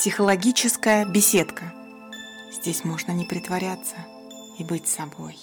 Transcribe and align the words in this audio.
Психологическая 0.00 1.04
беседка. 1.06 1.74
Здесь 2.52 2.84
можно 2.84 3.10
не 3.10 3.24
притворяться 3.24 3.96
и 4.56 4.62
быть 4.62 4.86
собой. 4.86 5.36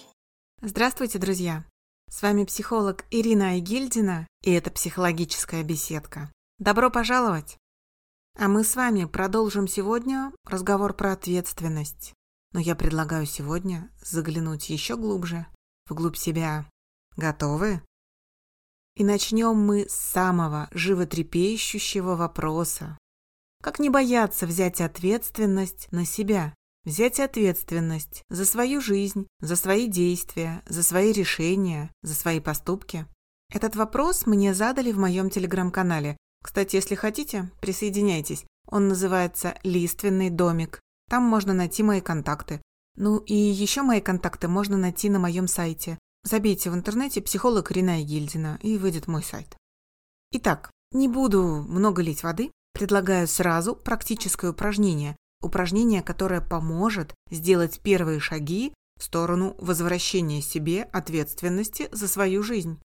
Здравствуйте, 0.61 1.19
друзья! 1.19 1.65
С 2.09 2.21
вами 2.21 2.45
психолог 2.45 3.03
Ирина 3.11 3.49
Айгильдина, 3.49 4.25
и 4.43 4.53
это 4.53 4.71
«Психологическая 4.71 5.61
беседка». 5.61 6.31
Добро 6.57 6.89
пожаловать! 6.89 7.57
А 8.39 8.47
мы 8.47 8.63
с 8.63 8.77
вами 8.77 9.03
продолжим 9.03 9.67
сегодня 9.67 10.31
разговор 10.45 10.93
про 10.93 11.11
ответственность. 11.11 12.13
Но 12.53 12.61
я 12.61 12.77
предлагаю 12.77 13.25
сегодня 13.25 13.91
заглянуть 14.01 14.69
еще 14.69 14.95
глубже, 14.95 15.47
вглубь 15.89 16.15
себя. 16.15 16.65
Готовы? 17.17 17.81
И 18.95 19.03
начнем 19.03 19.57
мы 19.57 19.89
с 19.89 19.95
самого 19.95 20.69
животрепещущего 20.71 22.15
вопроса. 22.15 22.97
Как 23.65 23.79
не 23.79 23.89
бояться 23.89 24.45
взять 24.45 24.79
ответственность 24.79 25.87
на 25.89 26.05
себя? 26.05 26.53
Взять 26.83 27.19
ответственность 27.19 28.21
за 28.29 28.45
свою 28.45 28.79
жизнь, 28.79 29.25
за 29.39 29.55
свои 29.55 29.87
действия, 29.87 30.61
за 30.67 30.83
свои 30.83 31.11
решения, 31.11 31.91
за 32.03 32.13
свои 32.13 32.39
поступки? 32.39 33.07
Этот 33.51 33.75
вопрос 33.75 34.27
мне 34.27 34.53
задали 34.53 34.91
в 34.91 34.99
моем 34.99 35.31
телеграм-канале. 35.31 36.15
Кстати, 36.43 36.75
если 36.75 36.93
хотите, 36.93 37.49
присоединяйтесь. 37.59 38.45
Он 38.67 38.87
называется 38.87 39.57
«Лиственный 39.63 40.29
домик». 40.29 40.79
Там 41.09 41.23
можно 41.23 41.55
найти 41.55 41.81
мои 41.81 42.01
контакты. 42.01 42.61
Ну 42.95 43.17
и 43.17 43.33
еще 43.33 43.81
мои 43.81 43.99
контакты 43.99 44.47
можно 44.47 44.77
найти 44.77 45.09
на 45.09 45.17
моем 45.17 45.47
сайте. 45.47 45.97
Забейте 46.21 46.69
в 46.69 46.75
интернете 46.75 47.19
«Психолог 47.19 47.71
Рина 47.71 47.99
Гильдина» 47.99 48.59
и 48.61 48.77
выйдет 48.77 49.07
мой 49.07 49.23
сайт. 49.23 49.57
Итак, 50.29 50.69
не 50.91 51.07
буду 51.07 51.65
много 51.67 52.03
лить 52.03 52.21
воды, 52.21 52.51
Предлагаю 52.75 53.25
сразу 53.25 53.73
практическое 53.73 54.51
упражнение, 54.51 55.15
упражнение, 55.41 56.03
которое 56.03 56.41
поможет 56.41 57.15
сделать 57.31 57.79
первые 57.79 58.19
шаги 58.19 58.73
в 58.99 59.03
сторону 59.03 59.55
возвращения 59.59 60.41
себе 60.41 60.83
ответственности 60.83 61.87
за 61.93 62.09
свою 62.09 62.43
жизнь. 62.43 62.81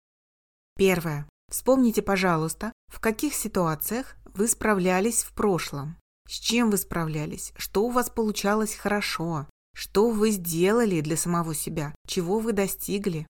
Первое. 0.77 1.29
Вспомните, 1.51 2.03
пожалуйста, 2.03 2.73
в 2.87 3.01
каких 3.01 3.35
ситуациях 3.35 4.15
вы 4.27 4.47
справлялись 4.47 5.25
в 5.25 5.33
прошлом. 5.33 5.97
С 6.29 6.39
чем 6.39 6.71
вы 6.71 6.77
справлялись? 6.77 7.53
Что 7.57 7.83
у 7.83 7.91
вас 7.91 8.11
получалось 8.11 8.77
хорошо? 8.77 9.49
Что 9.75 10.11
вы 10.11 10.31
сделали 10.31 11.01
для 11.01 11.17
самого 11.17 11.53
себя? 11.53 11.97
Чего 12.07 12.39
вы 12.39 12.53
достигли? 12.53 13.27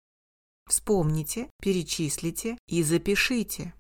Вспомните, 0.68 1.48
перечислите 1.62 2.58
и 2.68 2.82
запишите. 2.82 3.72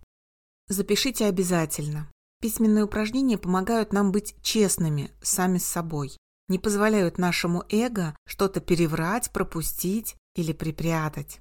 Запишите 0.68 1.26
обязательно. 1.26 2.10
Письменные 2.40 2.84
упражнения 2.84 3.36
помогают 3.36 3.92
нам 3.92 4.12
быть 4.12 4.34
честными 4.42 5.10
сами 5.22 5.58
с 5.58 5.66
собой, 5.66 6.16
не 6.48 6.58
позволяют 6.58 7.16
нашему 7.16 7.64
эго 7.68 8.16
что-то 8.26 8.60
переврать, 8.60 9.30
пропустить 9.30 10.16
или 10.34 10.52
припрятать. 10.52 11.40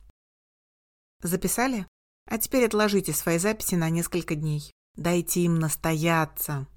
Записали? 1.23 1.88
А 2.30 2.38
теперь 2.38 2.66
отложите 2.66 3.11
свои 3.14 3.39
записи 3.39 3.75
на 3.75 3.89
несколько 3.89 4.36
дней. 4.36 4.72
Дайте 4.95 5.42
им 5.42 5.58
настояться. 5.58 6.67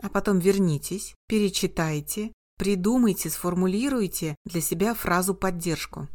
А 0.00 0.08
потом 0.08 0.38
вернитесь, 0.38 1.14
перечитайте, 1.28 2.32
придумайте, 2.56 3.28
сформулируйте 3.28 4.36
для 4.46 4.60
себя 4.60 4.94
фразу 4.94 5.34
поддержку. 5.34 6.08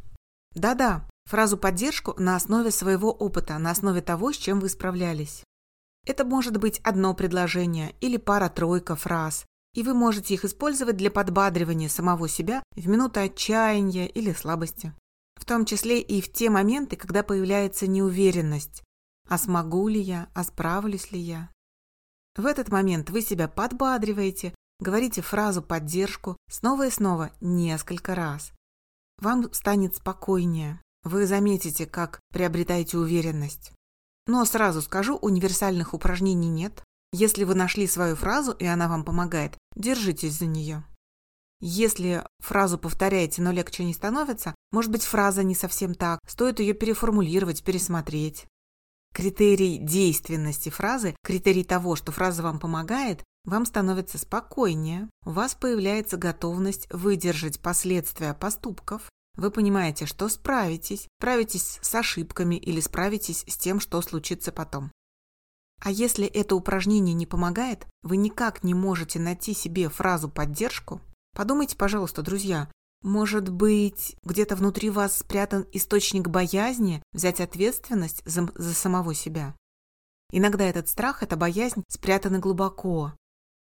Да-да, 0.54 1.08
фразу 1.26 1.56
поддержку 1.56 2.14
на 2.18 2.34
основе 2.34 2.72
своего 2.72 3.12
опыта, 3.12 3.56
на 3.58 3.70
основе 3.70 4.00
того, 4.00 4.32
с 4.32 4.36
чем 4.36 4.58
вы 4.58 4.68
справлялись. 4.68 5.44
Это 6.06 6.24
может 6.24 6.56
быть 6.56 6.80
одно 6.80 7.14
предложение 7.14 7.94
или 8.00 8.16
пара-тройка 8.16 8.96
фраз, 8.96 9.44
и 9.74 9.82
вы 9.82 9.94
можете 9.94 10.34
их 10.34 10.44
использовать 10.44 10.96
для 10.96 11.10
подбадривания 11.10 11.88
самого 11.88 12.28
себя 12.28 12.62
в 12.74 12.88
минуты 12.88 13.20
отчаяния 13.20 14.06
или 14.06 14.32
слабости. 14.32 14.92
В 15.36 15.44
том 15.44 15.64
числе 15.64 16.00
и 16.00 16.20
в 16.20 16.32
те 16.32 16.50
моменты, 16.50 16.96
когда 16.96 17.22
появляется 17.22 17.86
неуверенность. 17.86 18.82
А 19.28 19.38
смогу 19.38 19.88
ли 19.88 20.00
я, 20.00 20.28
а 20.34 20.42
справлюсь 20.42 21.12
ли 21.12 21.18
я? 21.18 21.50
В 22.36 22.46
этот 22.46 22.70
момент 22.70 23.10
вы 23.10 23.20
себя 23.20 23.46
подбадриваете, 23.46 24.54
говорите 24.80 25.22
фразу 25.22 25.62
поддержку 25.62 26.36
снова 26.50 26.86
и 26.86 26.90
снова 26.90 27.30
несколько 27.40 28.14
раз. 28.14 28.52
Вам 29.20 29.52
станет 29.52 29.96
спокойнее. 29.96 30.80
Вы 31.02 31.26
заметите, 31.26 31.86
как 31.86 32.20
приобретаете 32.32 32.98
уверенность. 32.98 33.72
Но 34.28 34.44
сразу 34.44 34.82
скажу, 34.82 35.16
универсальных 35.16 35.94
упражнений 35.94 36.50
нет. 36.50 36.84
Если 37.12 37.44
вы 37.44 37.54
нашли 37.54 37.86
свою 37.86 38.14
фразу, 38.14 38.52
и 38.52 38.66
она 38.66 38.86
вам 38.86 39.02
помогает, 39.02 39.56
держитесь 39.74 40.34
за 40.34 40.44
нее. 40.44 40.84
Если 41.60 42.22
фразу 42.38 42.78
повторяете, 42.78 43.40
но 43.40 43.50
легче 43.50 43.84
не 43.84 43.94
становится, 43.94 44.54
может 44.70 44.92
быть 44.92 45.02
фраза 45.02 45.42
не 45.42 45.54
совсем 45.54 45.94
так, 45.94 46.20
стоит 46.28 46.60
ее 46.60 46.74
переформулировать, 46.74 47.64
пересмотреть. 47.64 48.46
Критерий 49.14 49.78
действенности 49.78 50.68
фразы, 50.68 51.16
критерий 51.24 51.64
того, 51.64 51.96
что 51.96 52.12
фраза 52.12 52.42
вам 52.42 52.60
помогает, 52.60 53.24
вам 53.44 53.64
становится 53.64 54.18
спокойнее, 54.18 55.08
у 55.24 55.30
вас 55.30 55.54
появляется 55.54 56.18
готовность 56.18 56.86
выдержать 56.92 57.60
последствия 57.60 58.34
поступков, 58.34 59.08
вы 59.38 59.52
понимаете, 59.52 60.04
что 60.04 60.28
справитесь, 60.28 61.08
справитесь 61.18 61.78
с 61.80 61.94
ошибками 61.94 62.56
или 62.56 62.80
справитесь 62.80 63.44
с 63.46 63.56
тем, 63.56 63.78
что 63.78 64.02
случится 64.02 64.50
потом. 64.52 64.90
А 65.80 65.92
если 65.92 66.26
это 66.26 66.56
упражнение 66.56 67.14
не 67.14 67.24
помогает, 67.24 67.86
вы 68.02 68.16
никак 68.16 68.64
не 68.64 68.74
можете 68.74 69.20
найти 69.20 69.54
себе 69.54 69.88
фразу 69.88 70.28
поддержку, 70.28 71.00
подумайте, 71.34 71.76
пожалуйста, 71.76 72.22
друзья, 72.22 72.68
может 73.02 73.48
быть, 73.48 74.16
где-то 74.24 74.56
внутри 74.56 74.90
вас 74.90 75.18
спрятан 75.18 75.66
источник 75.72 76.26
боязни 76.26 77.00
взять 77.12 77.40
ответственность 77.40 78.22
за, 78.24 78.50
за 78.56 78.74
самого 78.74 79.14
себя. 79.14 79.54
Иногда 80.32 80.64
этот 80.64 80.88
страх, 80.88 81.22
эта 81.22 81.36
боязнь 81.36 81.84
спрятаны 81.88 82.40
глубоко. 82.40 83.14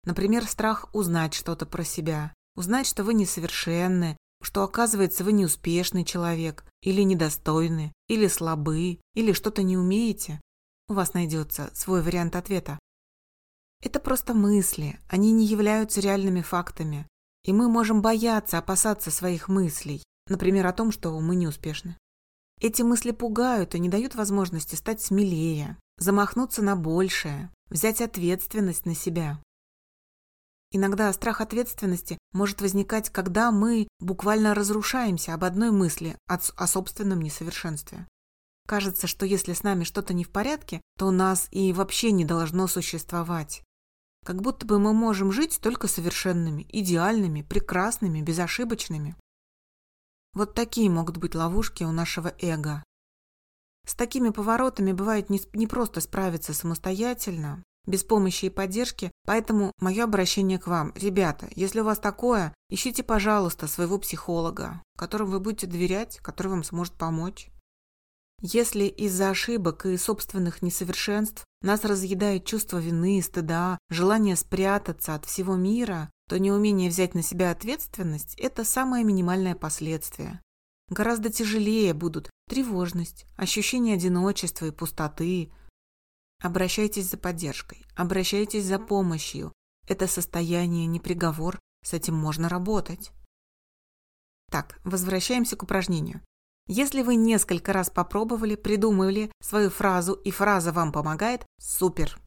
Например, 0.04 0.46
страх 0.46 0.88
узнать 0.94 1.34
что-то 1.34 1.66
про 1.66 1.84
себя, 1.84 2.32
узнать, 2.54 2.86
что 2.86 3.04
вы 3.04 3.12
несовершенны, 3.12 4.16
что 4.42 4.62
оказывается 4.62 5.24
вы 5.24 5.32
неуспешный 5.32 6.04
человек, 6.04 6.64
или 6.82 7.02
недостойны, 7.02 7.92
или 8.08 8.26
слабы, 8.28 9.00
или 9.14 9.32
что-то 9.32 9.62
не 9.62 9.76
умеете, 9.76 10.40
у 10.88 10.94
вас 10.94 11.14
найдется 11.14 11.70
свой 11.74 12.02
вариант 12.02 12.36
ответа. 12.36 12.78
Это 13.82 14.00
просто 14.00 14.34
мысли, 14.34 14.98
они 15.08 15.32
не 15.32 15.46
являются 15.46 16.00
реальными 16.00 16.42
фактами, 16.42 17.06
и 17.44 17.52
мы 17.52 17.68
можем 17.68 18.02
бояться, 18.02 18.58
опасаться 18.58 19.10
своих 19.10 19.48
мыслей, 19.48 20.02
например, 20.28 20.66
о 20.66 20.72
том, 20.72 20.92
что 20.92 21.18
мы 21.20 21.36
неуспешны. 21.36 21.96
Эти 22.60 22.82
мысли 22.82 23.10
пугают 23.10 23.74
и 23.74 23.78
не 23.78 23.88
дают 23.88 24.14
возможности 24.14 24.76
стать 24.76 25.02
смелее, 25.02 25.76
замахнуться 25.98 26.62
на 26.62 26.74
большее, 26.74 27.50
взять 27.68 28.00
ответственность 28.00 28.86
на 28.86 28.94
себя. 28.94 29.40
Иногда 30.72 31.12
страх 31.12 31.40
ответственности 31.40 32.18
может 32.32 32.60
возникать, 32.60 33.10
когда 33.10 33.50
мы 33.50 33.88
буквально 34.00 34.54
разрушаемся 34.54 35.34
об 35.34 35.44
одной 35.44 35.70
мысли 35.70 36.16
о 36.26 36.66
собственном 36.66 37.22
несовершенстве. 37.22 38.06
Кажется, 38.66 39.06
что 39.06 39.24
если 39.24 39.52
с 39.52 39.62
нами 39.62 39.84
что-то 39.84 40.12
не 40.12 40.24
в 40.24 40.30
порядке, 40.30 40.80
то 40.98 41.10
нас 41.10 41.46
и 41.52 41.72
вообще 41.72 42.10
не 42.10 42.24
должно 42.24 42.66
существовать. 42.66 43.62
Как 44.24 44.42
будто 44.42 44.66
бы 44.66 44.80
мы 44.80 44.92
можем 44.92 45.30
жить 45.30 45.60
только 45.62 45.86
совершенными, 45.86 46.66
идеальными, 46.68 47.42
прекрасными, 47.42 48.20
безошибочными. 48.22 49.14
Вот 50.34 50.54
такие 50.54 50.90
могут 50.90 51.16
быть 51.18 51.36
ловушки 51.36 51.84
у 51.84 51.92
нашего 51.92 52.34
эго. 52.40 52.82
С 53.86 53.94
такими 53.94 54.30
поворотами 54.30 54.90
бывает 54.90 55.30
не, 55.30 55.40
не 55.52 55.68
просто 55.68 56.00
справиться 56.00 56.52
самостоятельно, 56.52 57.62
без 57.86 58.04
помощи 58.04 58.46
и 58.46 58.50
поддержки, 58.50 59.10
поэтому 59.24 59.72
мое 59.78 60.04
обращение 60.04 60.58
к 60.58 60.66
вам. 60.66 60.92
Ребята, 60.96 61.48
если 61.54 61.80
у 61.80 61.84
вас 61.84 61.98
такое, 61.98 62.54
ищите, 62.68 63.02
пожалуйста, 63.02 63.66
своего 63.66 63.98
психолога, 63.98 64.82
которому 64.98 65.32
вы 65.32 65.40
будете 65.40 65.66
доверять, 65.66 66.18
который 66.18 66.48
вам 66.48 66.64
сможет 66.64 66.94
помочь. 66.94 67.50
Если 68.42 68.84
из-за 68.84 69.30
ошибок 69.30 69.86
и 69.86 69.96
собственных 69.96 70.60
несовершенств 70.60 71.44
нас 71.62 71.84
разъедает 71.84 72.44
чувство 72.44 72.78
вины, 72.78 73.22
стыда, 73.22 73.78
желание 73.88 74.36
спрятаться 74.36 75.14
от 75.14 75.24
всего 75.24 75.56
мира, 75.56 76.10
то 76.28 76.38
неумение 76.38 76.90
взять 76.90 77.14
на 77.14 77.22
себя 77.22 77.50
ответственность– 77.50 78.34
это 78.36 78.64
самое 78.64 79.04
минимальное 79.04 79.54
последствие. 79.54 80.42
Гораздо 80.88 81.30
тяжелее 81.30 81.94
будут 81.94 82.30
тревожность, 82.48 83.26
ощущение 83.36 83.94
одиночества 83.94 84.66
и 84.66 84.70
пустоты, 84.70 85.50
Обращайтесь 86.42 87.10
за 87.10 87.16
поддержкой, 87.16 87.86
обращайтесь 87.94 88.64
за 88.64 88.78
помощью. 88.78 89.52
Это 89.88 90.06
состояние 90.06 90.86
не 90.86 91.00
приговор, 91.00 91.58
с 91.84 91.92
этим 91.92 92.14
можно 92.14 92.48
работать. 92.48 93.12
Так, 94.50 94.78
возвращаемся 94.84 95.56
к 95.56 95.62
упражнению. 95.62 96.20
Если 96.68 97.02
вы 97.02 97.14
несколько 97.14 97.72
раз 97.72 97.90
попробовали, 97.90 98.56
придумали 98.56 99.30
свою 99.40 99.70
фразу 99.70 100.14
и 100.14 100.30
фраза 100.30 100.72
вам 100.72 100.92
помогает, 100.92 101.46
супер. 101.60 102.18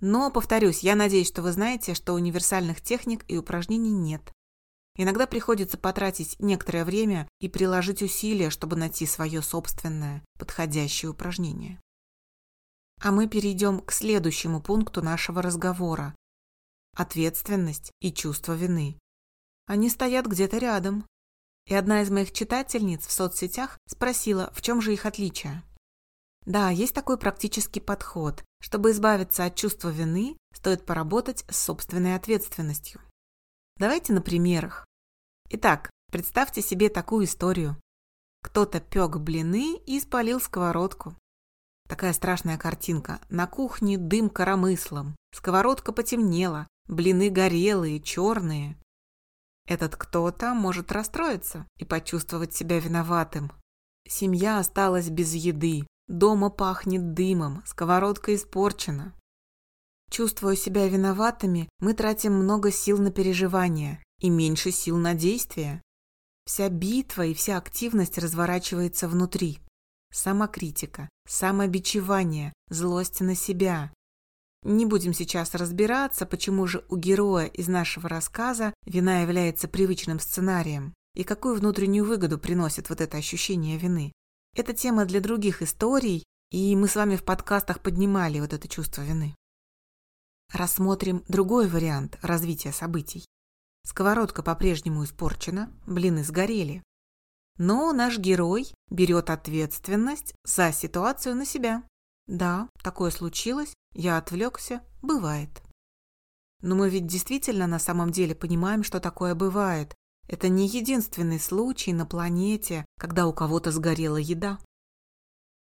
Но, 0.00 0.30
повторюсь, 0.30 0.80
я 0.80 0.96
надеюсь, 0.96 1.28
что 1.28 1.42
вы 1.42 1.52
знаете, 1.52 1.94
что 1.94 2.14
универсальных 2.14 2.80
техник 2.80 3.24
и 3.28 3.36
упражнений 3.36 3.92
нет. 3.92 4.32
Иногда 4.96 5.26
приходится 5.26 5.78
потратить 5.78 6.36
некоторое 6.38 6.84
время 6.84 7.28
и 7.40 7.48
приложить 7.48 8.02
усилия, 8.02 8.50
чтобы 8.50 8.76
найти 8.76 9.06
свое 9.06 9.42
собственное, 9.42 10.22
подходящее 10.38 11.10
упражнение. 11.10 11.80
А 13.02 13.10
мы 13.10 13.26
перейдем 13.26 13.80
к 13.80 13.90
следующему 13.90 14.62
пункту 14.62 15.02
нашего 15.02 15.42
разговора. 15.42 16.14
Ответственность 16.96 17.90
и 18.00 18.12
чувство 18.12 18.52
вины. 18.52 18.96
Они 19.66 19.90
стоят 19.90 20.26
где-то 20.26 20.58
рядом. 20.58 21.04
И 21.66 21.74
одна 21.74 22.02
из 22.02 22.10
моих 22.10 22.32
читательниц 22.32 23.04
в 23.04 23.10
соцсетях 23.10 23.80
спросила, 23.88 24.52
в 24.54 24.62
чем 24.62 24.80
же 24.80 24.92
их 24.92 25.04
отличие. 25.04 25.64
Да, 26.46 26.70
есть 26.70 26.94
такой 26.94 27.18
практический 27.18 27.80
подход. 27.80 28.44
Чтобы 28.60 28.92
избавиться 28.92 29.46
от 29.46 29.56
чувства 29.56 29.88
вины, 29.88 30.36
стоит 30.54 30.86
поработать 30.86 31.44
с 31.48 31.58
собственной 31.58 32.14
ответственностью. 32.14 33.00
Давайте 33.78 34.12
на 34.12 34.22
примерах. 34.22 34.86
Итак, 35.50 35.90
представьте 36.12 36.62
себе 36.62 36.88
такую 36.88 37.24
историю. 37.24 37.76
Кто-то 38.42 38.78
пек 38.78 39.16
блины 39.16 39.76
и 39.86 39.98
спалил 39.98 40.40
сковородку. 40.40 41.16
Такая 41.92 42.14
страшная 42.14 42.56
картинка. 42.56 43.20
На 43.28 43.46
кухне 43.46 43.98
дым 43.98 44.30
коромыслом, 44.30 45.14
сковородка 45.30 45.92
потемнела, 45.92 46.66
блины 46.88 47.28
горелые, 47.28 48.00
черные. 48.00 48.78
Этот 49.68 49.96
кто-то 49.96 50.54
может 50.54 50.90
расстроиться 50.90 51.66
и 51.76 51.84
почувствовать 51.84 52.54
себя 52.54 52.80
виноватым. 52.80 53.52
Семья 54.08 54.58
осталась 54.58 55.10
без 55.10 55.34
еды, 55.34 55.86
дома 56.08 56.48
пахнет 56.48 57.12
дымом, 57.12 57.62
сковородка 57.66 58.34
испорчена. 58.36 59.12
Чувствуя 60.10 60.56
себя 60.56 60.88
виноватыми, 60.88 61.68
мы 61.78 61.92
тратим 61.92 62.32
много 62.32 62.72
сил 62.72 62.96
на 62.96 63.10
переживания 63.10 64.02
и 64.18 64.30
меньше 64.30 64.70
сил 64.70 64.96
на 64.96 65.12
действия. 65.12 65.82
Вся 66.46 66.70
битва 66.70 67.26
и 67.26 67.34
вся 67.34 67.58
активность 67.58 68.16
разворачивается 68.16 69.08
внутри. 69.08 69.58
Самокритика, 70.12 71.08
самобичевание, 71.26 72.52
злость 72.68 73.20
на 73.20 73.34
себя. 73.34 73.90
Не 74.62 74.84
будем 74.84 75.14
сейчас 75.14 75.54
разбираться, 75.54 76.26
почему 76.26 76.66
же 76.66 76.84
у 76.90 76.96
героя 76.96 77.46
из 77.46 77.66
нашего 77.66 78.08
рассказа 78.08 78.74
вина 78.84 79.22
является 79.22 79.68
привычным 79.68 80.20
сценарием 80.20 80.94
и 81.14 81.24
какую 81.24 81.56
внутреннюю 81.56 82.04
выгоду 82.04 82.38
приносит 82.38 82.90
вот 82.90 83.00
это 83.00 83.16
ощущение 83.16 83.78
вины. 83.78 84.12
Это 84.54 84.74
тема 84.74 85.06
для 85.06 85.20
других 85.20 85.62
историй, 85.62 86.24
и 86.50 86.76
мы 86.76 86.88
с 86.88 86.94
вами 86.94 87.16
в 87.16 87.24
подкастах 87.24 87.80
поднимали 87.80 88.38
вот 88.38 88.52
это 88.52 88.68
чувство 88.68 89.00
вины. 89.00 89.34
Рассмотрим 90.52 91.24
другой 91.26 91.66
вариант 91.68 92.18
развития 92.20 92.72
событий. 92.72 93.24
Сковородка 93.84 94.42
по-прежнему 94.42 95.04
испорчена, 95.04 95.72
блины 95.86 96.22
сгорели. 96.22 96.82
Но 97.58 97.92
наш 97.92 98.18
герой 98.18 98.66
берет 98.90 99.30
ответственность 99.30 100.34
за 100.44 100.72
ситуацию 100.72 101.36
на 101.36 101.44
себя. 101.44 101.82
Да, 102.26 102.68
такое 102.82 103.10
случилось, 103.10 103.74
я 103.94 104.16
отвлекся, 104.16 104.82
бывает. 105.02 105.62
Но 106.62 106.76
мы 106.76 106.88
ведь 106.88 107.06
действительно 107.06 107.66
на 107.66 107.78
самом 107.78 108.10
деле 108.10 108.34
понимаем, 108.34 108.84
что 108.84 109.00
такое 109.00 109.34
бывает. 109.34 109.94
Это 110.28 110.48
не 110.48 110.66
единственный 110.66 111.40
случай 111.40 111.92
на 111.92 112.06
планете, 112.06 112.86
когда 112.98 113.26
у 113.26 113.32
кого-то 113.32 113.72
сгорела 113.72 114.16
еда. 114.16 114.58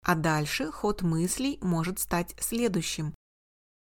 А 0.05 0.15
дальше 0.15 0.73
ход 0.73 1.03
мыслей 1.03 1.59
может 1.61 1.99
стать 1.99 2.35
следующим. 2.41 3.15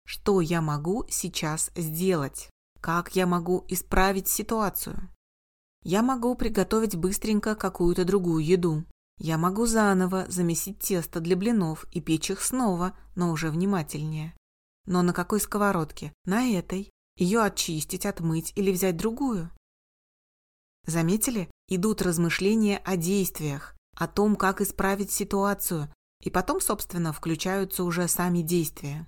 Что 0.05 0.39
я 0.39 0.61
могу 0.61 1.05
сейчас 1.09 1.71
сделать? 1.75 2.49
Как 2.79 3.15
я 3.15 3.27
могу 3.27 3.65
исправить 3.67 4.29
ситуацию? 4.29 5.09
Я 5.87 6.01
могу 6.01 6.33
приготовить 6.33 6.95
быстренько 6.95 7.53
какую-то 7.53 8.05
другую 8.05 8.43
еду. 8.43 8.85
Я 9.19 9.37
могу 9.37 9.67
заново 9.67 10.25
замесить 10.29 10.79
тесто 10.79 11.19
для 11.19 11.35
блинов 11.35 11.85
и 11.91 12.01
печь 12.01 12.31
их 12.31 12.41
снова, 12.41 12.97
но 13.15 13.29
уже 13.29 13.51
внимательнее. 13.51 14.35
Но 14.87 15.03
на 15.03 15.13
какой 15.13 15.39
сковородке? 15.39 16.11
На 16.25 16.49
этой. 16.49 16.89
Ее 17.17 17.43
очистить, 17.43 18.07
отмыть 18.07 18.51
или 18.55 18.71
взять 18.71 18.97
другую? 18.97 19.51
Заметили? 20.87 21.51
Идут 21.67 22.01
размышления 22.01 22.79
о 22.79 22.97
действиях, 22.97 23.75
о 23.95 24.07
том, 24.07 24.37
как 24.37 24.61
исправить 24.61 25.11
ситуацию, 25.11 25.93
и 26.19 26.31
потом, 26.31 26.61
собственно, 26.61 27.13
включаются 27.13 27.83
уже 27.83 28.07
сами 28.07 28.41
действия. 28.41 29.07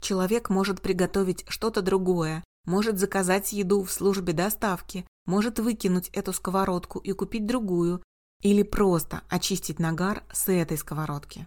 Человек 0.00 0.48
может 0.48 0.80
приготовить 0.80 1.44
что-то 1.48 1.82
другое, 1.82 2.42
может 2.64 2.98
заказать 2.98 3.52
еду 3.52 3.82
в 3.82 3.92
службе 3.92 4.32
доставки, 4.32 5.06
может 5.26 5.58
выкинуть 5.58 6.08
эту 6.08 6.32
сковородку 6.32 6.98
и 6.98 7.12
купить 7.12 7.46
другую, 7.46 8.02
или 8.42 8.62
просто 8.62 9.22
очистить 9.28 9.78
нагар 9.78 10.24
с 10.32 10.48
этой 10.48 10.76
сковородки. 10.76 11.46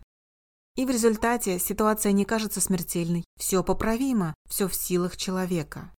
И 0.75 0.85
в 0.85 0.89
результате 0.89 1.59
ситуация 1.59 2.12
не 2.12 2.25
кажется 2.25 2.62
смертельной, 2.62 3.23
все 3.38 3.63
поправимо, 3.63 4.33
все 4.50 4.67
в 4.67 4.75
силах 4.75 5.15
человека. 5.15 5.91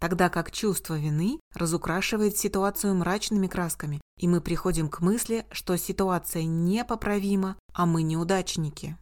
Тогда 0.00 0.28
как 0.28 0.50
чувство 0.50 0.98
вины 0.98 1.38
разукрашивает 1.54 2.36
ситуацию 2.36 2.94
мрачными 2.94 3.46
красками, 3.46 4.00
и 4.18 4.28
мы 4.28 4.40
приходим 4.40 4.88
к 4.88 5.00
мысли, 5.00 5.46
что 5.50 5.76
ситуация 5.76 6.44
непоправима, 6.44 7.56
а 7.72 7.86
мы 7.86 8.02
неудачники. 8.02 8.98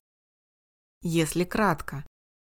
Если 1.02 1.44
кратко, 1.44 2.05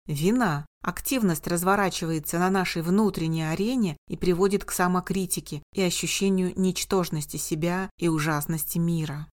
Вина. 0.06 0.66
Активность 0.82 1.46
разворачивается 1.46 2.38
на 2.38 2.48
нашей 2.48 2.80
внутренней 2.80 3.42
арене 3.42 3.96
и 4.08 4.16
приводит 4.16 4.64
к 4.64 4.72
самокритике 4.72 5.62
и 5.74 5.82
ощущению 5.82 6.58
ничтожности 6.58 7.36
себя 7.36 7.90
и 7.98 8.08
ужасности 8.08 8.78
мира. 8.78 9.28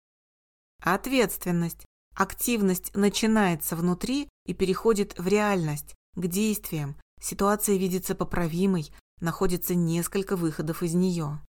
Ответственность. 0.81 1.85
Активность 2.15 2.95
начинается 2.95 3.75
внутри 3.75 4.29
и 4.47 4.55
переходит 4.55 5.19
в 5.19 5.27
реальность, 5.27 5.95
к 6.15 6.27
действиям. 6.27 6.97
Ситуация 7.21 7.77
видится 7.77 8.15
поправимой, 8.15 8.93
находится 9.21 9.75
несколько 9.75 10.37
выходов 10.37 10.83
из 10.83 10.95
нее. 10.95 11.41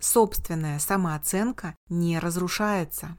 Собственная 0.00 0.78
самооценка 0.78 1.76
не 1.88 2.18
разрушается. 2.18 3.16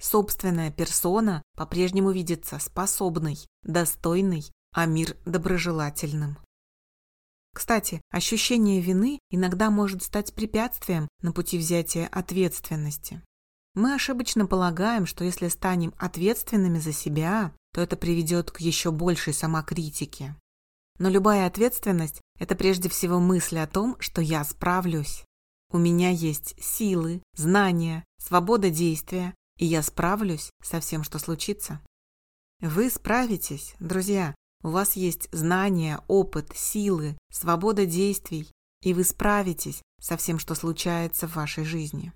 Собственная 0.00 0.70
персона 0.70 1.42
по-прежнему 1.56 2.10
видится 2.10 2.58
способной, 2.58 3.38
достойной, 3.62 4.44
а 4.72 4.86
мир 4.86 5.16
доброжелательным. 5.24 6.38
Кстати, 7.52 8.00
ощущение 8.10 8.80
вины 8.80 9.18
иногда 9.30 9.70
может 9.70 10.02
стать 10.02 10.34
препятствием 10.34 11.08
на 11.20 11.32
пути 11.32 11.58
взятия 11.58 12.06
ответственности. 12.06 13.22
Мы 13.74 13.94
ошибочно 13.94 14.46
полагаем, 14.46 15.06
что 15.06 15.24
если 15.24 15.48
станем 15.48 15.94
ответственными 15.98 16.78
за 16.78 16.92
себя, 16.92 17.52
то 17.72 17.80
это 17.80 17.96
приведет 17.96 18.50
к 18.50 18.60
еще 18.60 18.90
большей 18.90 19.32
самокритике. 19.32 20.36
Но 20.98 21.08
любая 21.08 21.46
ответственность– 21.46 22.20
это 22.38 22.54
прежде 22.54 22.88
всего 22.88 23.20
мысль 23.20 23.58
о 23.58 23.66
том, 23.66 23.96
что 24.00 24.20
я 24.20 24.44
справлюсь. 24.44 25.24
У 25.72 25.78
меня 25.78 26.10
есть 26.10 26.54
силы, 26.62 27.22
знания, 27.34 28.04
свобода 28.18 28.70
действия, 28.70 29.34
и 29.56 29.66
я 29.66 29.82
справлюсь 29.82 30.50
со 30.62 30.80
всем, 30.80 31.04
что 31.04 31.18
случится. 31.18 31.80
Вы 32.60 32.90
справитесь, 32.90 33.74
друзья. 33.78 34.34
У 34.62 34.68
вас 34.68 34.94
есть 34.94 35.28
знания, 35.32 36.02
опыт, 36.06 36.52
силы, 36.54 37.16
свобода 37.32 37.86
действий, 37.86 38.50
и 38.82 38.92
вы 38.92 39.04
справитесь 39.04 39.82
со 40.00 40.16
всем, 40.16 40.38
что 40.38 40.54
случается 40.54 41.26
в 41.26 41.36
вашей 41.36 41.64
жизни. 41.64 42.12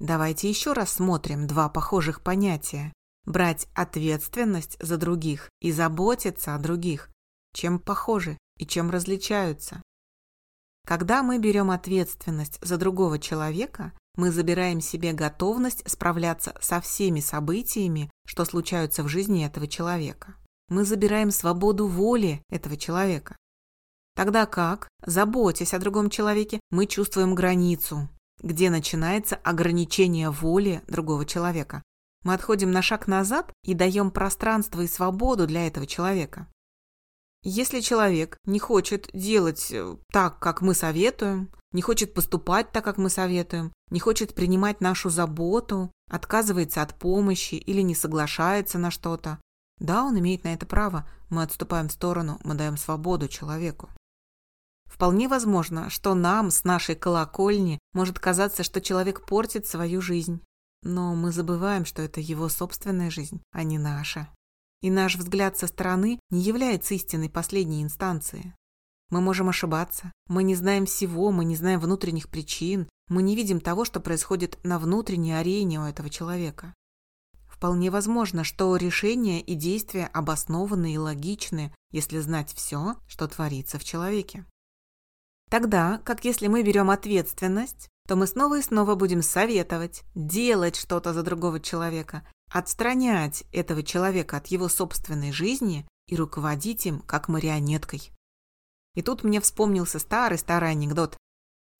Давайте 0.00 0.48
еще 0.48 0.72
раз 0.72 0.94
смотрим 0.94 1.46
два 1.46 1.68
похожих 1.68 2.22
понятия. 2.22 2.92
Брать 3.26 3.68
ответственность 3.74 4.76
за 4.80 4.96
других 4.96 5.50
и 5.60 5.72
заботиться 5.72 6.54
о 6.54 6.58
других. 6.58 7.10
Чем 7.52 7.78
похожи 7.78 8.38
и 8.58 8.66
чем 8.66 8.90
различаются? 8.90 9.82
Когда 10.86 11.22
мы 11.22 11.38
берем 11.38 11.70
ответственность 11.70 12.58
за 12.62 12.78
другого 12.78 13.18
человека, 13.18 13.92
мы 14.16 14.30
забираем 14.32 14.80
себе 14.80 15.12
готовность 15.12 15.88
справляться 15.88 16.54
со 16.60 16.80
всеми 16.80 17.20
событиями, 17.20 18.10
что 18.26 18.44
случаются 18.44 19.02
в 19.02 19.08
жизни 19.08 19.44
этого 19.44 19.68
человека. 19.68 20.34
Мы 20.70 20.84
забираем 20.84 21.32
свободу 21.32 21.86
воли 21.88 22.42
этого 22.48 22.76
человека. 22.76 23.36
Тогда 24.14 24.46
как, 24.46 24.88
заботясь 25.04 25.74
о 25.74 25.78
другом 25.80 26.10
человеке, 26.10 26.60
мы 26.70 26.86
чувствуем 26.86 27.34
границу, 27.34 28.08
где 28.40 28.70
начинается 28.70 29.34
ограничение 29.34 30.30
воли 30.30 30.82
другого 30.86 31.26
человека. 31.26 31.82
Мы 32.22 32.34
отходим 32.34 32.70
на 32.70 32.82
шаг 32.82 33.08
назад 33.08 33.52
и 33.64 33.74
даем 33.74 34.12
пространство 34.12 34.80
и 34.80 34.86
свободу 34.86 35.46
для 35.46 35.66
этого 35.66 35.86
человека. 35.86 36.46
Если 37.42 37.80
человек 37.80 38.36
не 38.44 38.58
хочет 38.58 39.08
делать 39.12 39.72
э, 39.72 39.96
так, 40.12 40.38
как 40.38 40.60
мы 40.60 40.74
советуем, 40.74 41.50
не 41.72 41.80
хочет 41.80 42.12
поступать 42.12 42.70
так, 42.70 42.84
как 42.84 42.98
мы 42.98 43.08
советуем, 43.10 43.72
не 43.90 43.98
хочет 43.98 44.34
принимать 44.34 44.80
нашу 44.80 45.08
заботу, 45.08 45.90
отказывается 46.10 46.82
от 46.82 46.94
помощи 46.98 47.54
или 47.54 47.80
не 47.80 47.94
соглашается 47.94 48.78
на 48.78 48.90
что-то, 48.90 49.40
Да, 49.80 50.04
он 50.04 50.18
имеет 50.18 50.44
на 50.44 50.52
это 50.54 50.66
право. 50.66 51.08
Мы 51.30 51.42
отступаем 51.42 51.88
в 51.88 51.92
сторону, 51.92 52.38
мы 52.44 52.54
даем 52.54 52.76
свободу 52.76 53.28
человеку. 53.28 53.88
Вполне 54.84 55.28
возможно, 55.28 55.88
что 55.88 56.14
нам 56.14 56.50
с 56.50 56.64
нашей 56.64 56.94
колокольни 56.94 57.78
может 57.94 58.18
казаться, 58.18 58.62
что 58.62 58.80
человек 58.80 59.24
портит 59.26 59.66
свою 59.66 60.02
жизнь. 60.02 60.42
Но 60.82 61.14
мы 61.14 61.32
забываем, 61.32 61.84
что 61.84 62.02
это 62.02 62.20
его 62.20 62.48
собственная 62.48 63.10
жизнь, 63.10 63.40
а 63.52 63.62
не 63.62 63.78
наша. 63.78 64.28
И 64.82 64.90
наш 64.90 65.16
взгляд 65.16 65.56
со 65.56 65.66
стороны 65.66 66.20
не 66.30 66.40
является 66.40 66.94
истинной 66.94 67.30
последней 67.30 67.82
инстанцией. 67.82 68.54
Мы 69.10 69.20
можем 69.20 69.48
ошибаться, 69.48 70.12
мы 70.28 70.42
не 70.42 70.54
знаем 70.54 70.86
всего, 70.86 71.32
мы 71.32 71.44
не 71.44 71.56
знаем 71.56 71.80
внутренних 71.80 72.28
причин, 72.28 72.88
мы 73.08 73.22
не 73.22 73.34
видим 73.34 73.60
того, 73.60 73.84
что 73.84 74.00
происходит 74.00 74.58
на 74.62 74.78
внутренней 74.78 75.32
арене 75.32 75.80
у 75.80 75.84
этого 75.84 76.08
человека. 76.08 76.74
Вполне 77.60 77.90
возможно, 77.90 78.42
что 78.42 78.74
решения 78.76 79.42
и 79.42 79.54
действия 79.54 80.06
обоснованы 80.14 80.94
и 80.94 80.96
логичны, 80.96 81.74
если 81.90 82.18
знать 82.20 82.54
все, 82.54 82.96
что 83.06 83.28
творится 83.28 83.78
в 83.78 83.84
человеке. 83.84 84.46
Тогда, 85.50 85.98
как 86.06 86.24
если 86.24 86.46
мы 86.46 86.62
берем 86.62 86.88
ответственность, 86.88 87.90
то 88.08 88.16
мы 88.16 88.26
снова 88.26 88.60
и 88.60 88.62
снова 88.62 88.94
будем 88.94 89.20
советовать, 89.20 90.04
делать 90.14 90.74
что-то 90.74 91.12
за 91.12 91.22
другого 91.22 91.60
человека, 91.60 92.26
отстранять 92.50 93.44
этого 93.52 93.82
человека 93.82 94.38
от 94.38 94.46
его 94.46 94.70
собственной 94.70 95.30
жизни 95.30 95.86
и 96.06 96.16
руководить 96.16 96.86
им 96.86 97.00
как 97.00 97.28
марионеткой. 97.28 98.10
И 98.94 99.02
тут 99.02 99.22
мне 99.22 99.38
вспомнился 99.38 99.98
старый-старый 99.98 100.70
анекдот. 100.70 101.18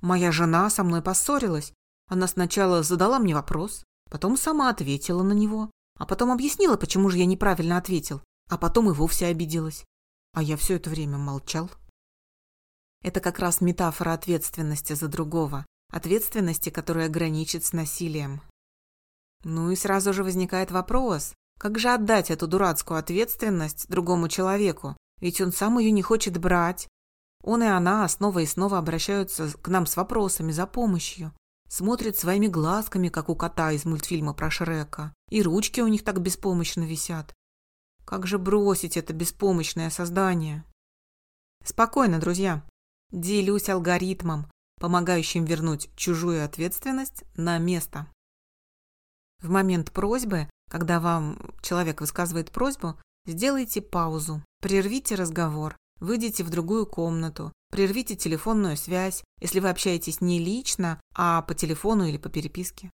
Моя 0.02 0.30
жена 0.30 0.68
со 0.68 0.84
мной 0.84 1.00
поссорилась. 1.00 1.72
Она 2.06 2.26
сначала 2.26 2.82
задала 2.82 3.18
мне 3.18 3.34
вопрос, 3.34 3.86
потом 4.10 4.36
сама 4.36 4.68
ответила 4.68 5.22
на 5.22 5.32
него, 5.32 5.70
а 5.98 6.06
потом 6.06 6.30
объяснила, 6.30 6.76
почему 6.76 7.08
же 7.08 7.18
я 7.18 7.26
неправильно 7.26 7.76
ответил, 7.76 8.20
а 8.48 8.58
потом 8.58 8.90
и 8.90 8.92
вовсе 8.92 9.26
обиделась. 9.26 9.84
А 10.32 10.42
я 10.42 10.56
все 10.56 10.76
это 10.76 10.90
время 10.90 11.18
молчал. 11.18 11.70
Это 13.02 13.20
как 13.20 13.38
раз 13.38 13.60
метафора 13.60 14.12
ответственности 14.12 14.92
за 14.92 15.08
другого, 15.08 15.64
ответственности, 15.90 16.70
которая 16.70 17.08
граничит 17.08 17.64
с 17.64 17.72
насилием. 17.72 18.42
Ну 19.44 19.70
и 19.70 19.76
сразу 19.76 20.12
же 20.12 20.22
возникает 20.22 20.70
вопрос, 20.70 21.34
как 21.58 21.78
же 21.78 21.88
отдать 21.90 22.30
эту 22.30 22.46
дурацкую 22.46 22.98
ответственность 22.98 23.88
другому 23.88 24.28
человеку, 24.28 24.96
ведь 25.20 25.40
он 25.40 25.52
сам 25.52 25.78
ее 25.78 25.90
не 25.90 26.02
хочет 26.02 26.38
брать. 26.38 26.88
Он 27.42 27.62
и 27.62 27.66
она 27.66 28.06
снова 28.08 28.40
и 28.40 28.46
снова 28.46 28.78
обращаются 28.78 29.50
к 29.50 29.68
нам 29.68 29.86
с 29.86 29.96
вопросами 29.96 30.52
за 30.52 30.66
помощью, 30.66 31.32
смотрят 31.70 32.18
своими 32.18 32.48
глазками, 32.48 33.08
как 33.08 33.28
у 33.28 33.36
кота 33.36 33.70
из 33.72 33.84
мультфильма 33.84 34.34
про 34.34 34.50
Шрека, 34.50 35.14
и 35.30 35.40
ручки 35.40 35.80
у 35.80 35.86
них 35.86 36.04
так 36.04 36.20
беспомощно 36.20 36.82
висят. 36.82 37.32
Как 38.04 38.26
же 38.26 38.38
бросить 38.38 38.96
это 38.96 39.12
беспомощное 39.12 39.88
создание? 39.88 40.64
Спокойно, 41.64 42.18
друзья. 42.18 42.66
Делюсь 43.12 43.68
алгоритмом, 43.68 44.50
помогающим 44.80 45.44
вернуть 45.44 45.90
чужую 45.94 46.44
ответственность 46.44 47.22
на 47.36 47.58
место. 47.58 48.08
В 49.40 49.48
момент 49.48 49.92
просьбы, 49.92 50.50
когда 50.68 50.98
вам 50.98 51.38
человек 51.62 52.00
высказывает 52.00 52.50
просьбу, 52.50 52.98
сделайте 53.26 53.80
паузу, 53.80 54.42
прервите 54.60 55.14
разговор, 55.14 55.76
выйдите 56.00 56.42
в 56.42 56.50
другую 56.50 56.86
комнату, 56.86 57.52
прервите 57.70 58.16
телефонную 58.16 58.76
связь, 58.76 59.24
если 59.40 59.60
вы 59.60 59.70
общаетесь 59.70 60.20
не 60.20 60.38
лично, 60.38 61.00
а 61.14 61.42
по 61.42 61.54
телефону 61.54 62.04
или 62.04 62.16
по 62.16 62.28
переписке. 62.28 62.90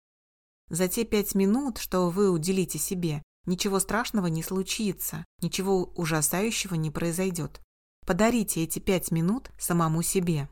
За 0.69 0.89
те 0.89 1.05
пять 1.05 1.35
минут, 1.35 1.79
что 1.79 2.11
вы 2.11 2.31
уделите 2.31 2.79
себе, 2.79 3.23
ничего 3.47 3.79
страшного 3.79 4.27
не 4.27 4.43
случится, 4.43 5.25
ничего 5.41 5.85
ужасающего 5.95 6.75
не 6.75 6.91
произойдет. 6.91 7.61
Подарите 8.05 8.63
эти 8.63 8.79
пять 8.79 9.11
минут 9.11 9.51
самому 9.59 10.03
себе. 10.03 10.49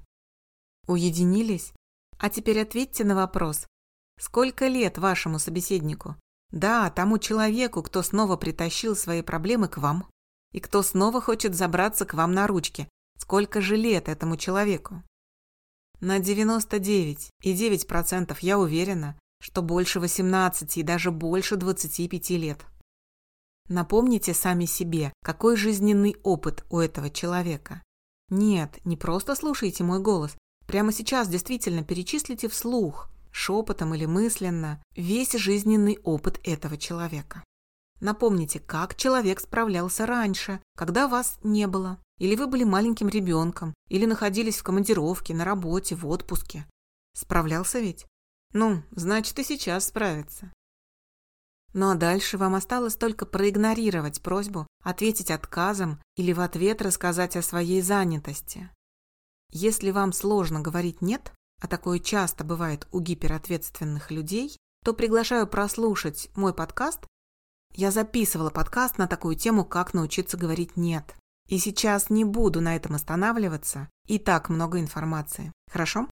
Уединились? 0.86 1.72
А 2.18 2.30
теперь 2.30 2.60
ответьте 2.60 3.04
на 3.04 3.14
вопрос. 3.14 3.66
Сколько 4.20 4.68
лет 4.68 4.98
вашему 4.98 5.38
собеседнику? 5.38 6.16
Да, 6.50 6.90
тому 6.90 7.18
человеку, 7.18 7.82
кто 7.82 8.02
снова 8.02 8.36
притащил 8.36 8.94
свои 8.94 9.22
проблемы 9.22 9.68
к 9.68 9.78
вам. 9.78 10.08
И 10.52 10.60
кто 10.60 10.82
снова 10.82 11.20
хочет 11.20 11.54
забраться 11.56 12.04
к 12.04 12.14
вам 12.14 12.32
на 12.32 12.46
ручки. 12.46 12.88
Сколько 13.18 13.61
же 13.61 13.76
лет 13.76 14.09
этому 14.09 14.37
человеку? 14.37 15.02
На 16.00 16.18
99,9% 16.18 18.37
я 18.40 18.59
уверена, 18.59 19.18
что 19.40 19.62
больше 19.62 20.00
18 20.00 20.76
и 20.76 20.83
даже 20.83 21.11
больше 21.11 21.56
25 21.56 22.30
лет. 22.30 22.66
Напомните 23.68 24.35
сами 24.35 24.66
себе, 24.66 25.12
какой 25.23 25.56
жизненный 25.56 26.16
опыт 26.23 26.64
у 26.71 26.78
этого 26.78 27.09
человека. 27.09 27.83
Нет, 28.28 28.78
не 28.85 28.97
просто 28.97 29.35
слушайте 29.35 29.85
мой 29.85 30.00
голос. 30.00 30.37
Прямо 30.66 30.92
сейчас 30.92 31.28
действительно 31.28 31.83
перечислите 31.83 32.49
вслух, 32.49 33.11
шепотом 33.30 33.94
или 33.94 34.06
мысленно, 34.06 34.83
весь 34.97 35.33
жизненный 35.33 35.99
опыт 36.04 36.40
этого 36.44 36.76
человека. 36.76 37.42
Напомните, 38.00 38.61
как 38.61 38.97
человек 38.97 39.40
справлялся 39.40 40.06
раньше, 40.06 40.61
когда 40.76 41.09
вас 41.09 41.38
не 41.42 41.66
было. 41.66 41.99
Или 42.18 42.37
вы 42.37 42.47
были 42.47 42.64
маленьким 42.64 43.09
ребенком, 43.09 43.75
или 43.88 44.06
находились 44.06 44.59
в 44.59 44.62
командировке, 44.62 45.35
на 45.35 45.44
работе, 45.44 45.94
в 45.94 46.06
отпуске. 46.06 46.66
Справлялся 47.14 47.80
ведь? 47.80 48.06
Ну, 48.52 48.83
значит 48.92 49.38
и 49.38 49.44
сейчас 49.44 49.87
справится. 49.87 50.52
Ну 51.73 51.90
а 51.90 51.97
дальше 51.97 52.38
вам 52.38 52.54
осталось 52.54 52.94
только 52.94 53.26
проигнорировать 53.26 54.23
просьбу, 54.23 54.68
ответить 54.85 55.33
отказом 55.33 56.00
или 56.16 56.33
в 56.33 56.40
ответ 56.40 56.80
рассказать 56.80 57.37
о 57.37 57.42
своей 57.42 57.83
занятости. 57.83 58.71
Если 59.50 59.90
вам 59.90 60.12
сложно 60.12 60.61
говорить 60.61 61.02
«нет», 61.02 61.33
а 61.61 61.66
такое 61.66 61.99
часто 61.99 62.44
бывает 62.44 62.87
у 62.92 63.00
гиперответственных 63.00 64.12
людей, 64.12 64.56
то 64.85 64.92
приглашаю 64.92 65.49
прослушать 65.49 66.30
мой 66.37 66.54
подкаст. 66.54 67.00
Я 67.73 67.90
записывала 67.90 68.50
подкаст 68.50 68.99
на 68.99 69.09
такую 69.09 69.35
тему, 69.35 69.64
как 69.64 69.94
научиться 69.94 70.37
говорить 70.37 70.76
«нет». 70.76 71.16
И 71.48 71.58
сейчас 71.58 72.10
не 72.10 72.24
буду 72.24 72.60
на 72.60 72.76
этом 72.76 72.94
останавливаться, 72.94 73.88
и 74.06 74.18
так 74.18 74.48
много 74.48 74.80
информации. 74.80 75.52
Хорошо? 75.70 76.08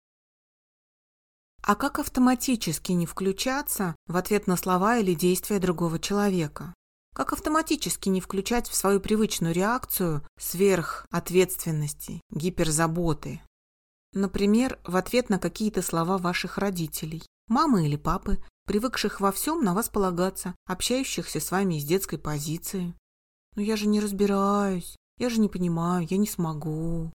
А 1.62 1.74
как 1.76 1.98
автоматически 1.98 2.92
не 2.92 3.06
включаться 3.06 3.94
в 4.06 4.16
ответ 4.16 4.46
на 4.46 4.56
слова 4.56 4.98
или 4.98 5.14
действия 5.14 5.58
другого 5.58 5.98
человека? 5.98 6.74
Как 7.14 7.32
автоматически 7.32 8.08
не 8.08 8.20
включать 8.20 8.68
в 8.68 8.74
свою 8.74 9.00
привычную 9.00 9.52
реакцию 9.54 10.26
сверхответственности, 10.38 12.20
гиперзаботы? 12.30 13.40
Например, 14.12 14.78
в 14.84 14.96
ответ 14.96 15.28
на 15.28 15.38
какие-то 15.38 15.82
слова 15.82 16.18
ваших 16.18 16.58
родителей, 16.58 17.22
мамы 17.46 17.86
или 17.86 17.96
папы, 17.96 18.42
привыкших 18.66 19.20
во 19.20 19.32
всем 19.32 19.62
на 19.62 19.74
вас 19.74 19.88
полагаться, 19.88 20.54
общающихся 20.66 21.40
с 21.40 21.50
вами 21.50 21.78
из 21.78 21.84
детской 21.84 22.18
позиции. 22.18 22.94
«Ну 23.56 23.62
я 23.62 23.76
же 23.76 23.86
не 23.86 24.00
разбираюсь, 24.00 24.96
я 25.20 25.30
же 25.30 25.40
не 25.40 25.48
понимаю, 25.48 26.06
я 26.10 26.16
не 26.16 26.26
смогу». 26.26 27.12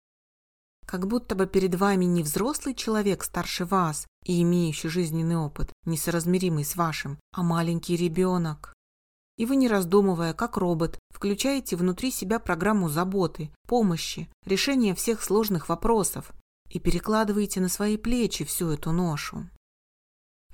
Как 0.86 1.06
будто 1.06 1.34
бы 1.34 1.46
перед 1.46 1.74
вами 1.76 2.04
не 2.04 2.22
взрослый 2.22 2.74
человек 2.74 3.24
старше 3.24 3.64
вас 3.64 4.06
и 4.24 4.42
имеющий 4.42 4.88
жизненный 4.88 5.36
опыт, 5.36 5.72
несоразмеримый 5.86 6.64
с 6.64 6.76
вашим, 6.76 7.18
а 7.32 7.42
маленький 7.42 7.96
ребенок. 7.96 8.74
И 9.38 9.46
вы, 9.46 9.56
не 9.56 9.68
раздумывая, 9.68 10.34
как 10.34 10.56
робот, 10.56 10.98
включаете 11.10 11.76
внутри 11.76 12.10
себя 12.10 12.38
программу 12.38 12.88
заботы, 12.88 13.50
помощи, 13.66 14.28
решения 14.44 14.94
всех 14.94 15.22
сложных 15.22 15.68
вопросов 15.68 16.32
и 16.68 16.78
перекладываете 16.78 17.60
на 17.60 17.68
свои 17.68 17.96
плечи 17.96 18.44
всю 18.44 18.70
эту 18.70 18.92
ношу. 18.92 19.48